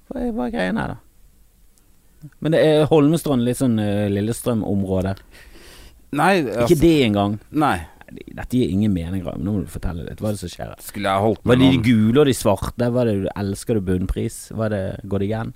[0.08, 2.32] Hva er, hva er greien her, da?
[2.39, 5.16] Men det er Holmestrand litt sånn uh, Lillestrøm-område.
[6.16, 7.38] Nei, Ikke altså, det engang.
[7.51, 7.76] nei.
[8.16, 9.41] Dette gir ingen mening, Ram.
[9.43, 10.20] Nå må du fortelle litt.
[10.22, 10.76] Hva er det som skjer?
[10.86, 12.88] Skulle jeg holdt Var det de gule og de svarte?
[12.95, 14.38] Var det Elsker du bunnpris?
[14.55, 15.49] Var det Går det igjen?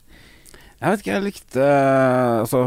[0.81, 2.63] Jeg vet ikke, jeg likte eh, Altså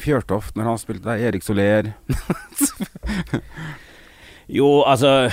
[0.00, 1.22] Fjørtoft når han spilte der.
[1.28, 1.92] Erik Soler.
[4.48, 5.28] Jo, altså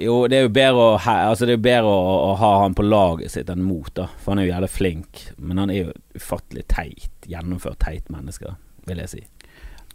[0.00, 2.84] Jo, det er jo bedre å, altså, det er bedre å, å ha han på
[2.86, 4.06] laget sitt enn mot, da.
[4.20, 5.22] For han er jo jævlig flink.
[5.36, 7.10] Men han er jo ufattelig teit.
[7.28, 8.54] Gjennomført teit menneske,
[8.88, 9.22] vil jeg si.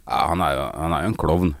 [0.06, 1.52] Ja, han er jo, han er jo en klovn.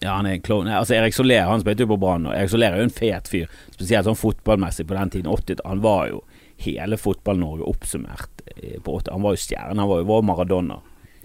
[0.00, 0.68] Ja, han er en klovn.
[0.72, 3.28] Altså, Erik Soler han spilte jo på Brann, og Erik Soler er jo en fet
[3.28, 3.50] fyr.
[3.74, 5.32] Spesielt sånn fotballmessig på den tiden.
[5.32, 6.22] 80, han var jo
[6.60, 9.12] hele Fotball-Norge oppsummert eh, på 80.
[9.12, 9.80] Han var jo stjerne.
[9.80, 10.78] Han var jo vår Maradona.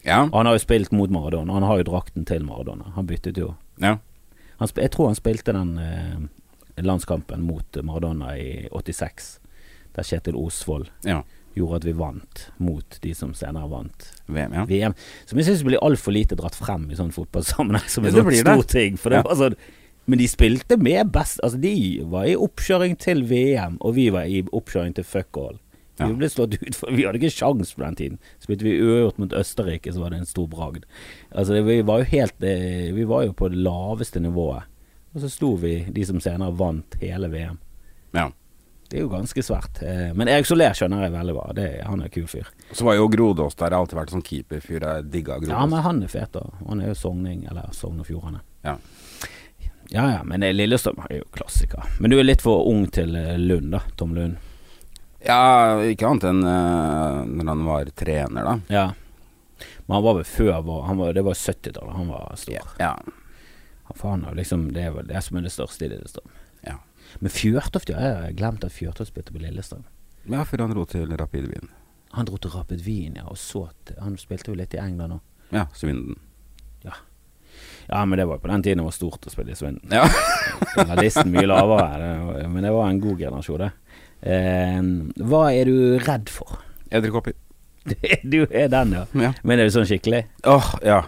[0.03, 0.25] Ja.
[0.27, 1.55] Og han har jo spilt mot Maradona.
[1.55, 2.91] Han har jo drakten til Maradona.
[2.95, 3.53] Han byttet jo.
[3.83, 3.97] ja.
[4.57, 9.25] Han, jeg tror han spilte den eh, landskampen mot Maradona i 86,
[9.95, 11.21] der Kjetil Osvold ja.
[11.55, 14.65] Gjorde at vi vant mot de som senere vant VM, ja.
[14.69, 14.95] VM.
[15.25, 18.63] Som jeg syns blir altfor lite dratt frem i sånn fotballsammenheng som en sånn stor
[18.69, 18.97] ting.
[18.97, 19.27] For det Ja.
[19.29, 19.55] var sånn
[20.07, 24.27] men de spilte med best Altså, de var i oppkjøring til VM, og vi var
[24.29, 25.57] i oppkjøring til fuck all.
[25.97, 28.19] Vi ble slått ut, for vi hadde ikke sjans på den tiden.
[28.43, 30.83] Spilte vi uavgjort mot Østerrike, så var det en stor bragd.
[31.33, 34.63] Altså, vi var jo helt eh, Vi var jo på det laveste nivået.
[35.15, 37.57] Og så sto vi, de som senere vant hele VM.
[38.13, 38.29] ja.
[38.89, 39.81] Det er jo ganske svært.
[39.81, 41.45] Eh, Men Erik Soler skjønner jeg veldig bra.
[41.57, 42.49] Det, han er en kul fyr.
[42.71, 43.71] Så var jo Grodås der.
[43.71, 44.85] Jeg har alltid vært sånn keeperfyr.
[44.85, 45.55] Jeg digga Grodås.
[45.55, 46.43] Ja, men han er fet, da.
[46.67, 48.43] Han er jo sogning, eller Sogn og Fjordane.
[48.67, 48.77] Ja.
[49.89, 51.85] Ja ja, men eh, Lillestrøm er jo klassiker.
[51.99, 53.81] Men du er litt for ung til eh, Lund, da.
[53.97, 54.37] Tom Lund.
[55.25, 58.55] Ja, ikke annet enn uh, når han var trener, da.
[58.69, 58.85] Ja.
[59.85, 62.73] Men han var vel før var, Det var 70-tallet han var stor.
[62.77, 62.93] Ja.
[63.89, 66.29] Han faen liksom Det er vel det som er det største i Lillestrøm.
[67.15, 67.23] Ja.
[67.23, 68.01] Men Fjørtoft, ja.
[68.03, 69.87] Jeg har glemt at Fjørtoft spilte på Lillestrøm.
[70.29, 71.73] ja, for han dro til Rapid Wien.
[72.15, 75.17] Han dro til Rapid Wien, ja, og så til Han spilte jo litt i England
[75.17, 75.23] òg.
[75.51, 76.19] Ja, Svinden.
[77.87, 79.93] Ja, men det var på den tiden det var stort å spille i Svinden.
[79.93, 80.07] Ja.
[81.01, 83.71] listen mye lavere, det, men det var en god generasjon, det.
[84.25, 84.79] Eh,
[85.29, 86.59] hva er du redd for?
[86.89, 87.35] Edderkopper.
[88.33, 89.05] du er den, ja.
[89.27, 89.33] Ja.
[89.45, 90.23] Men er du sånn skikkelig?
[90.49, 91.03] Åh, ja.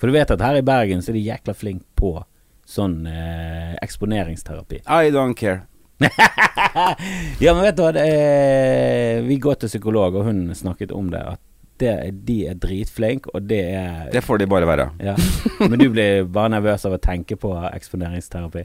[0.00, 2.16] For du vet at her i Bergen så er de jækla flink på
[2.68, 4.82] sånn eh, eksponeringsterapi.
[5.04, 5.62] I don't care.
[7.40, 11.22] ja, men vet du hva, er, vi går til psykolog, og hun snakket om det.
[11.34, 11.40] At
[11.82, 11.92] det,
[12.26, 14.88] de er dritflinke, og det er Det får de bare være.
[15.02, 15.16] ja.
[15.60, 18.64] Men du blir bare nervøs av å tenke på eksponeringsterapi?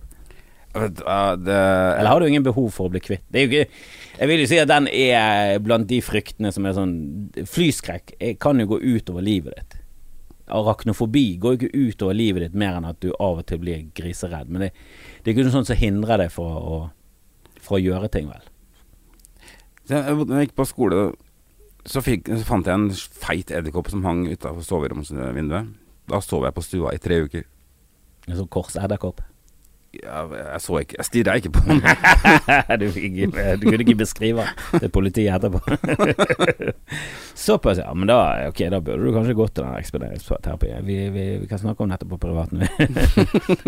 [0.70, 3.24] Det, Eller har du ingen behov for å bli kvitt?
[3.34, 6.68] Det er jo ikke Jeg vil jo si at den er blant de fryktene som
[6.70, 6.94] er sånn
[7.50, 9.79] Flyskrekk eh, kan jo gå utover livet ditt.
[10.56, 13.88] Arachnofobi går jo ikke utover livet ditt mer enn at du av og til blir
[13.98, 14.50] griseredd.
[14.50, 14.70] Men det,
[15.22, 16.80] det er ikke noe sånt som hindrer deg fra å,
[17.60, 18.46] fra å gjøre ting, vel.
[19.90, 21.04] Når jeg gikk på skole,
[21.90, 25.74] så, fikk, så fant jeg en feit edderkopp som hang utafor soveromsvinduet.
[26.10, 27.46] Da sov jeg på stua i tre uker.
[28.28, 29.24] En sånn korsedderkopp.
[29.90, 31.80] Ja, jeg så ikke Jeg stirra ikke på den.
[32.82, 34.46] du, du kunne ikke beskrive
[34.78, 35.64] det politiet etterpå.
[37.46, 37.90] Såpass, ja.
[37.98, 38.20] Men da,
[38.52, 40.86] okay, da burde du kanskje gått til den eksponeringsterapien.
[40.86, 42.62] Vi, vi, vi kan snakke om dette på privaten.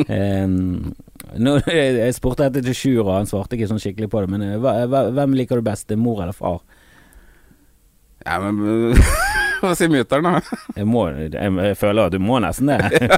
[0.05, 0.93] um,
[1.47, 4.31] nå, jeg spurte etter til Sjur, og han svarte ikke sånn skikkelig på det.
[4.35, 5.89] Men eh, hva, hvem liker du best?
[5.97, 6.61] Mor eller far?
[8.27, 8.93] Ja, men
[9.61, 10.59] Hva sier mutter'n, da?
[10.77, 13.09] Jeg, må, jeg, jeg føler at du må nesten det.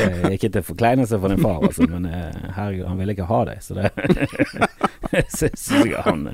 [0.00, 3.40] Er ikke til forkleinelse for din far, altså, men eh, herregud, han ville ikke ha
[3.48, 3.90] deg, så det
[5.38, 6.26] syns jeg han,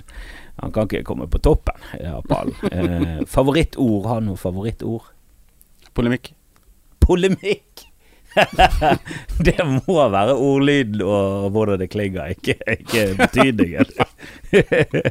[0.61, 2.57] han kan ikke komme på toppen av det pallen.
[2.73, 4.09] Eh, favorittord?
[4.11, 5.11] Har noe favorittord?
[5.97, 6.33] Polemikk.
[7.03, 7.87] Polemikk!
[9.47, 13.91] det må være ordlyden og hvordan det klinger, ikke, ikke betydningen.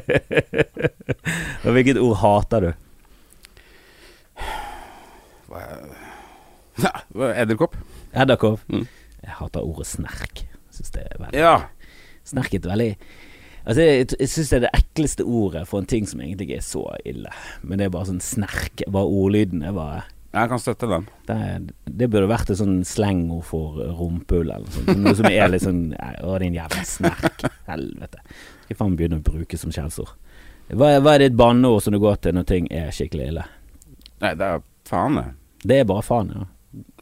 [1.64, 2.70] og hvilket ord hater du?
[5.50, 7.76] Er- Edderkopp.
[8.14, 8.62] Edderkopp?
[8.72, 8.86] Mm.
[9.22, 10.44] Jeg hater ordet snerk.
[10.46, 11.56] Jeg synes det er veldig Ja.
[12.30, 12.90] Snerk er et veldig
[13.60, 16.56] Altså, jeg, jeg syns det er det ekleste ordet for en ting som egentlig ikke
[16.62, 17.28] er så ille.
[17.60, 18.80] Men det er bare sånn snerk.
[18.88, 19.98] Bare ordlyden er bare
[20.32, 21.04] Jeg kan støtte den.
[21.28, 25.02] det, det burde vært et sånn slengord for rumpehull eller noe sånt.
[25.04, 25.82] Noe som er litt sånn
[26.24, 27.44] Å, din jævla snerk.
[27.68, 28.24] Helvete.
[28.64, 30.16] Skal faen begynne å bruke som skjellsord.
[30.70, 33.44] Hva, hva er ditt banneord som du går til når ting er skikkelig ille?
[34.24, 35.26] Nei, det er faen, det.
[35.66, 36.48] Det er bare faen, ja.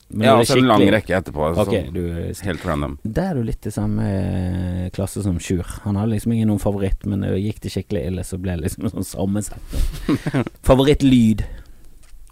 [0.08, 1.50] Men Ja, og det så en lang rekke etterpå.
[1.52, 2.00] Ok, sånn, du
[2.46, 2.94] helt random.
[3.04, 5.66] Der er du litt i samme eh, klasse som Sjur.
[5.84, 8.64] Han hadde liksom ingen noen favoritt, men det gikk det skikkelig ille, så ble det
[8.64, 10.48] liksom en sånn sammensetning.
[10.68, 11.44] Favorittlyd?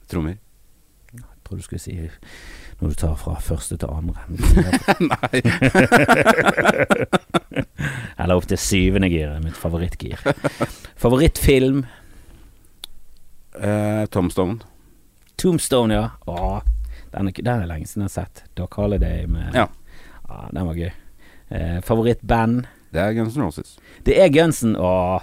[0.09, 0.39] Trommer.
[1.13, 1.99] Jeg tror du skulle si
[2.77, 4.21] når du tar fra første til andre.
[5.13, 5.39] Nei.
[8.21, 10.21] Eller opp til syvende gir er mitt favorittgir.
[11.01, 11.85] Favorittfilm?
[13.57, 14.57] Eh, Tom Stone.
[15.37, 16.09] Tombstone, ja.
[16.27, 16.61] Åh,
[17.17, 18.45] den er, den er lenge siden jeg har sett.
[18.59, 19.67] Doc Holiday med Ja.
[20.27, 20.91] Ja, den var gøy.
[21.55, 22.65] Eh, favorittband?
[22.93, 23.77] Det er Guns N' Roses.
[24.07, 24.75] Det er Gunsen.
[24.77, 25.23] Åh,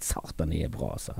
[0.00, 1.14] satan, de er bra, altså.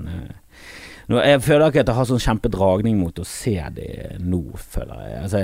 [1.08, 5.06] Nå, jeg føler ikke at jeg har sånn kjempedragning mot å se det nå, føler
[5.06, 5.22] jeg.
[5.22, 5.42] Altså,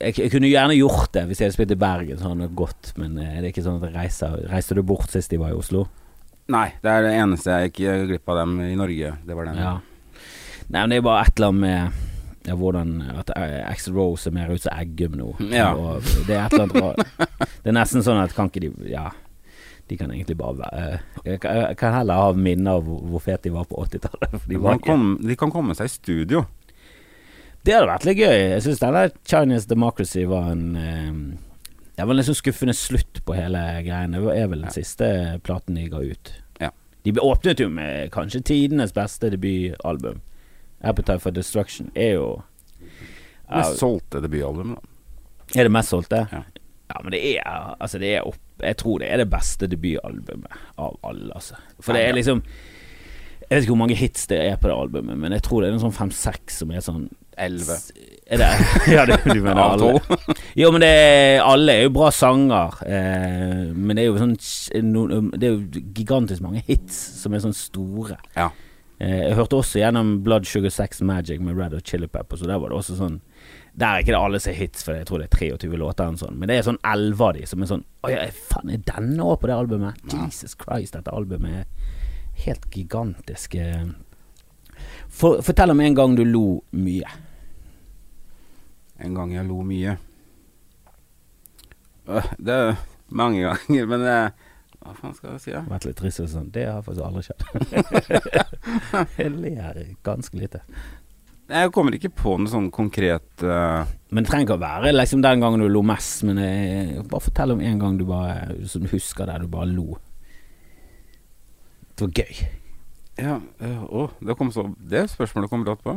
[0.00, 2.58] jeg, jeg kunne gjerne gjort det hvis jeg hadde spilt i Bergen, så hadde det
[2.58, 5.40] gått, men er det er ikke sånn at jeg reiser Reiste du bort sist de
[5.42, 5.84] var i Oslo?
[6.54, 9.16] Nei, det er det eneste jeg gikk glipp av dem i Norge.
[9.26, 9.58] Det var den.
[9.60, 9.76] Ja.
[10.70, 12.05] Nei, men det er bare et eller annet med
[12.46, 15.32] ja, hvordan At eh, Axel Rose er mer ut som Eggum nå.
[15.50, 15.72] Ja.
[15.74, 17.38] Og det er et eller annet rart.
[17.62, 19.08] Det er nesten sånn at kan ikke de Ja,
[19.90, 21.40] de kan egentlig bare være Jeg
[21.78, 24.38] kan, heller ha minner av hvor, fete de var på 80-tallet.
[24.46, 26.44] De, De, kan komme, seg i studio.
[27.66, 28.38] det hadde vært litt gøy.
[28.54, 31.12] Jeg syns denne Chinese Democracy var en eh,
[31.96, 34.22] Det var en liksom skuffende slutt på hele greiene.
[34.22, 35.08] Det er vel den siste
[35.42, 36.32] platen de ga ut.
[36.62, 36.70] Ja.
[37.02, 40.22] De åpnet jo med kanskje tidenes beste debutalbum.
[40.82, 42.26] 'Appetite for Destruction' er jo
[43.50, 44.76] uh, Mest solgte debutalbum.
[44.76, 45.60] da.
[45.60, 46.26] Er det mest solgte?
[46.32, 46.42] Ja.
[46.86, 50.52] Ja, men det er Altså, det er opp Jeg tror det er det beste debutalbumet
[50.78, 51.54] av alle, altså.
[51.80, 52.42] For det er liksom
[53.40, 55.68] Jeg vet ikke hvor mange hits det er på det albumet, men jeg tror det
[55.68, 57.08] er en sånn fem-seks som er sånn
[57.38, 57.76] Elleve.
[58.30, 58.46] Det
[58.96, 60.00] Ja, det, du mener alle?
[60.56, 62.78] Jo, men det er, alle er jo bra sanger.
[62.88, 64.32] Eh, men det er jo sånn
[65.36, 68.16] Det er jo gigantisk mange hits som er sånn store.
[68.34, 68.48] Ja.
[68.98, 72.46] Eh, jeg hørte også gjennom Blood Sugar Sex Magic med Red og Chili Pepper, så
[72.48, 73.18] der var det også sånn
[73.76, 76.04] Der er ikke det alle som er hits, for jeg tror det er 23 låter
[76.06, 78.22] eller noe sånt, men det er sånn 11 av de som er sånn Å ja,
[78.48, 80.00] faen, er denne òg på det albumet?
[80.08, 80.22] Ja.
[80.24, 81.92] Jesus Christ, dette albumet er
[82.46, 83.54] helt gigantisk.
[83.60, 83.84] eh.
[85.12, 87.12] For, fortell om en gang du lo mye.
[89.00, 89.98] En gang jeg lo mye.
[92.38, 92.76] Det er
[93.12, 94.45] mange ganger, men eh,
[94.86, 95.50] Hva faen skal jeg si?
[95.54, 95.64] Ja?
[95.66, 96.52] Vært litt trist og sånn.
[96.54, 97.42] Det har faktisk aldri skjedd.
[99.20, 100.62] jeg ler ganske lite.
[101.46, 103.86] Jeg kommer ikke på noe sånn konkret uh...
[104.10, 107.22] Men det trenger ikke å være liksom den gangen du lo mest, men jeg, bare
[107.22, 109.98] fortell om en gang du bare som du husker der du bare lo.
[111.94, 112.46] Det var gøy.
[113.16, 115.94] Ja, eh, å, det, kom så, det spørsmålet kom brått på.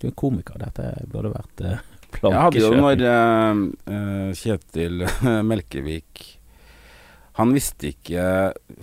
[0.00, 0.56] Du er komiker.
[0.60, 2.82] Dette burde vært eh, Jeg hadde jo plankekjøring.
[2.82, 3.04] når
[3.84, 5.04] uh, Kjetil
[5.50, 6.24] Melkevik
[7.34, 8.22] Han visste ikke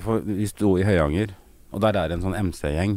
[0.04, 1.30] For vi sto i Høyanger,
[1.72, 2.95] og der er en sånn MC-gjeng.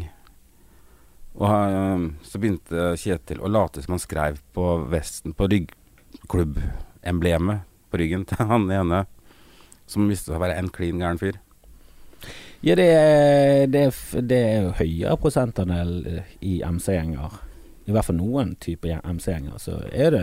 [1.35, 7.59] Og han, så begynte Kjetil å late som han skrev på vesten, på ryggklubbemblemet
[7.95, 9.05] på ryggen til han ene,
[9.87, 11.39] som viste seg å være en klin gæren fyr.
[12.65, 17.35] Ja, det er, det, er, det er jo høyere prosentandel eh, i MC-gjenger.
[17.85, 19.59] I hvert fall noen typer MC-gjenger.
[19.61, 20.23] Så er det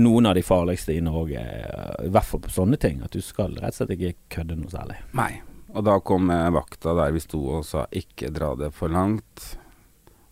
[0.00, 3.02] noen av de farligste i Norge, eh, i hvert fall på sånne ting.
[3.04, 4.98] At du skal rett og slett ikke kødde noe særlig.
[5.16, 5.32] Nei.
[5.74, 9.56] Og da kom eh, vakta der vi sto og sa 'ikke dra det for langt'.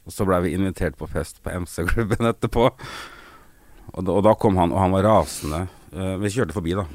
[0.07, 2.71] Og så blei vi invitert på fest på MC-klubben etterpå.
[3.93, 5.69] Og da, og da kom han, og han var rasende.
[5.93, 6.87] Eh, vi kjørte forbi, da.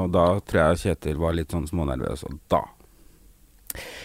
[0.00, 2.64] Og da tror jeg Kjetil var litt sånn smånervøs, og da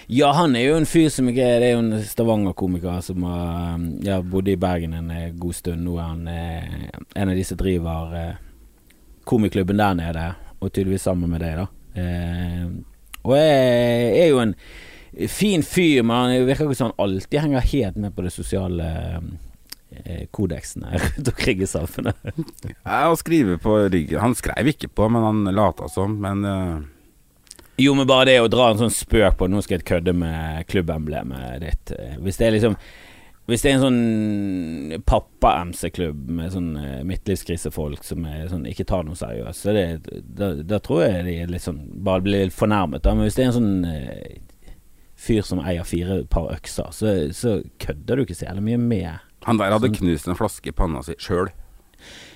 [0.07, 3.83] Ja, han er jo en fyr som ikke Det er jo en Stavanger-komiker som har
[4.05, 5.83] ja, bodde i Bergen en eh, god stund.
[5.85, 8.39] Nå er han eh, en av de som driver eh,
[9.29, 10.25] komiklubben der nede,
[10.57, 11.67] og tydeligvis sammen med deg, da.
[13.27, 14.55] Og er, er jo en
[15.29, 18.87] fin fyr, men han virker ikke som han alltid henger helt med på det sosiale
[19.91, 22.17] eh, kodeksene rundt omkring i samfunnet.
[22.81, 26.17] Ja, å skrive på ryggen Han skrev ikke på, men han lata som.
[26.23, 26.41] Men
[27.79, 30.65] Jo, men bare det å dra en sånn spøk på Nå skal jeg kødde med
[30.67, 31.93] klubbemblemet ditt.
[31.95, 32.75] Eh, Hvis det er liksom
[33.49, 39.17] Hvis det er en sånn pappa-MC-klubb med sånn eh, midtlivskrisefolk som sånn ikke tar noe
[39.17, 39.85] seriøst, så det,
[40.37, 43.01] da, da tror jeg de er litt sånn bare blir litt fornærmet.
[43.05, 43.15] Da.
[43.17, 44.75] Men hvis det er en sånn eh,
[45.19, 49.25] fyr som eier fire par økser, så, så kødder du ikke så jævlig mye med
[49.47, 49.97] han der hadde Sånn.
[50.01, 51.47] knust en flaske i panna si sjøl.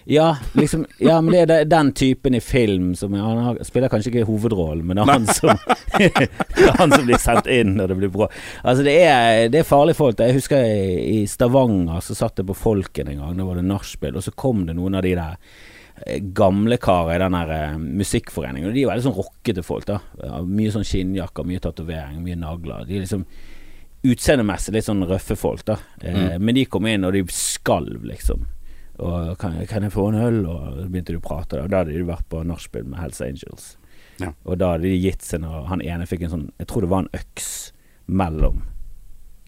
[0.06, 4.12] Ja, liksom, ja, men det er den typen i film som Han har, spiller kanskje
[4.12, 5.62] ikke hovedrollen, men det er han som
[6.58, 8.28] Det er han som blir sendt inn når det blir bra.
[8.64, 10.20] Altså, det er, det er farlige folk.
[10.20, 13.68] Jeg husker i, i Stavanger så satt jeg på Folken en gang, da var det
[13.68, 15.38] nachspiel, og så kom det noen av de der
[16.04, 19.88] eh, gamle karer i den her eh, musikkforeningen, og de er veldig sånn rockete folk,
[19.88, 20.02] da.
[20.44, 22.84] Mye sånn skinnjakker, mye tatovering, mye nagler.
[22.90, 23.24] De er liksom
[24.04, 25.80] utseendemessig litt sånn røffe folk, da.
[26.04, 26.44] Mm.
[26.44, 28.44] Men de kom inn, og de skalv, liksom.
[29.02, 30.42] Og kan, kan jeg få en øl?
[30.46, 31.62] Og så begynte de å prate.
[31.62, 33.72] og da hadde de vært på nachspiel med Hells Angels.
[34.22, 34.34] Ja.
[34.46, 36.92] Og da hadde de gitt seg når han ene fikk en sånn Jeg tror det
[36.92, 37.48] var en øks
[38.06, 38.62] mellom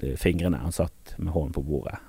[0.01, 0.63] de fingrene.
[0.63, 1.99] Han satt med hånden på bordet.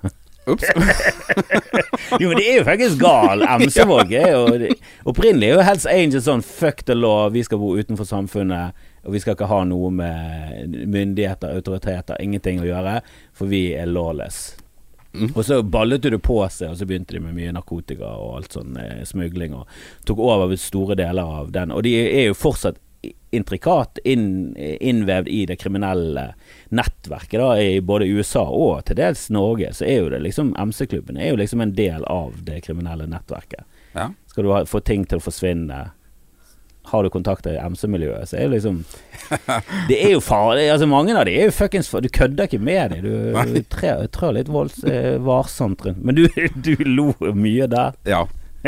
[0.47, 0.63] Ops.
[2.21, 3.43] jo, men det er jo faktisk gal.
[3.59, 4.75] MC-Våg er jo
[5.11, 9.15] Opprinnelig er jo Hells Angels sånn fuck the law, vi skal bo utenfor samfunnet, og
[9.15, 13.01] vi skal ikke ha noe med myndigheter, autoriteter, ingenting å gjøre,
[13.35, 14.56] for vi er lawless.
[15.17, 15.31] Mm.
[15.33, 18.57] Og så ballet det på seg, og så begynte de med mye narkotika og alt
[18.57, 19.69] sånn eh, smugling, og
[20.07, 21.73] tok over store deler av den.
[21.73, 22.81] Og de er jo fortsatt
[23.31, 26.31] intrikat inn, innvevd i det kriminelle
[26.69, 29.73] nettverket, da, i både USA og til dels Norge.
[29.73, 33.65] Så er jo det liksom MC-klubben er jo liksom en del av det kriminelle nettverket.
[33.93, 34.11] Ja.
[34.31, 35.81] Skal du ha, få ting til å forsvinne
[36.91, 38.83] har du kontakter i MC-miljøet, så er det liksom
[39.89, 40.69] Det er jo farlig.
[40.71, 43.01] Altså Mange av de er jo fuckings Du kødder ikke med dem.
[43.03, 43.11] Du,
[43.53, 45.99] du trør, litt volds, eh, varsomt rundt.
[46.03, 46.27] Men du,
[46.67, 47.93] du lo mye der.
[48.07, 48.25] ja.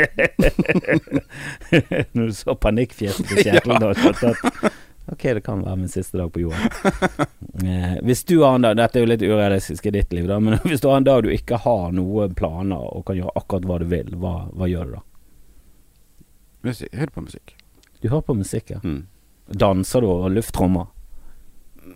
[2.12, 3.90] Når du så panikkfjeset til Kjetil da.
[3.90, 4.72] at- at-
[5.10, 6.70] Ok, det kan være min siste dag på jorden.
[7.66, 10.36] Eh, hvis du har en dag Dette er jo litt urealistisk i ditt liv, da,
[10.38, 13.66] men hvis du har en dag du ikke har noen planer og kan gjøre akkurat
[13.66, 15.02] hva du vil, hva, hva gjør du da?
[16.68, 16.94] Musikk.
[16.94, 17.56] Hør på musikk.
[18.00, 18.80] Du hører på musikk, ja.
[18.84, 19.04] Mm.
[19.60, 20.88] Danser du og lufttrommer?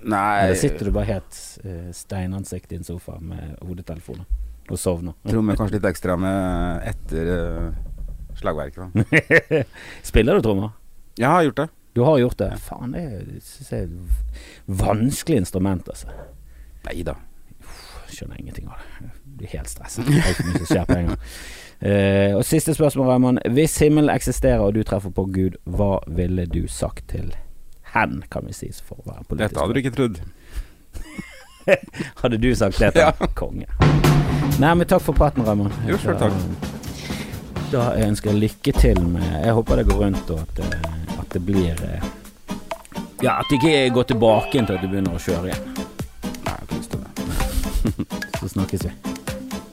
[0.05, 4.25] Nei Eller sitter du bare helt uh, steinansikt i en sofa med hodetelefoner
[4.73, 5.15] og sovner?
[5.29, 7.95] Trommer kanskje litt ekstra med etter uh,
[8.41, 8.91] slagverket.
[8.91, 9.63] Da.
[10.11, 10.75] Spiller du trommer?
[11.21, 11.69] Jeg har gjort det.
[11.95, 12.51] Du har gjort det?
[12.59, 16.11] Faen, det syns jeg er et vanskelig instrument, altså.
[16.89, 17.15] Nei da.
[18.11, 18.89] Skjønner ingenting av det.
[19.05, 20.11] Jeg blir helt stresset.
[20.11, 21.23] Alt mye som skjer på en gang.
[21.83, 23.39] Eh, og siste spørsmål, Raymond.
[23.51, 27.35] Hvis himmelen eksisterer og du treffer på Gud, hva ville du sagt til
[27.95, 29.49] hen, kan vi si, for å være politisk?
[29.49, 30.21] Dette hadde du ikke trodd.
[32.23, 33.13] Hadde du sagt det til Ja.
[33.35, 33.67] konge?
[34.61, 35.73] Nei, men takk for praten, Raymond.
[35.89, 36.33] Jo, selv takk.
[37.73, 41.19] Da jeg ønsker jeg lykke til med Jeg håper det går rundt, og at, det-
[41.19, 42.05] at det blir eh,
[43.23, 45.65] Ja, at det ikke går tilbake til at du begynner å kjøre igjen.
[45.75, 47.11] Nei, jeg har ikke lyst til det.
[48.41, 48.93] Så snakkes vi.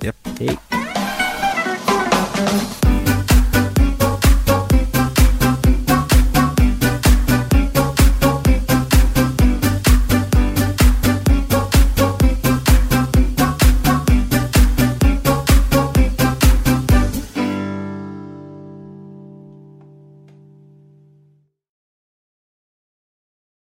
[0.07, 0.31] Jepp.
[0.39, 0.80] Hei.
[2.43, 2.90] Thank you.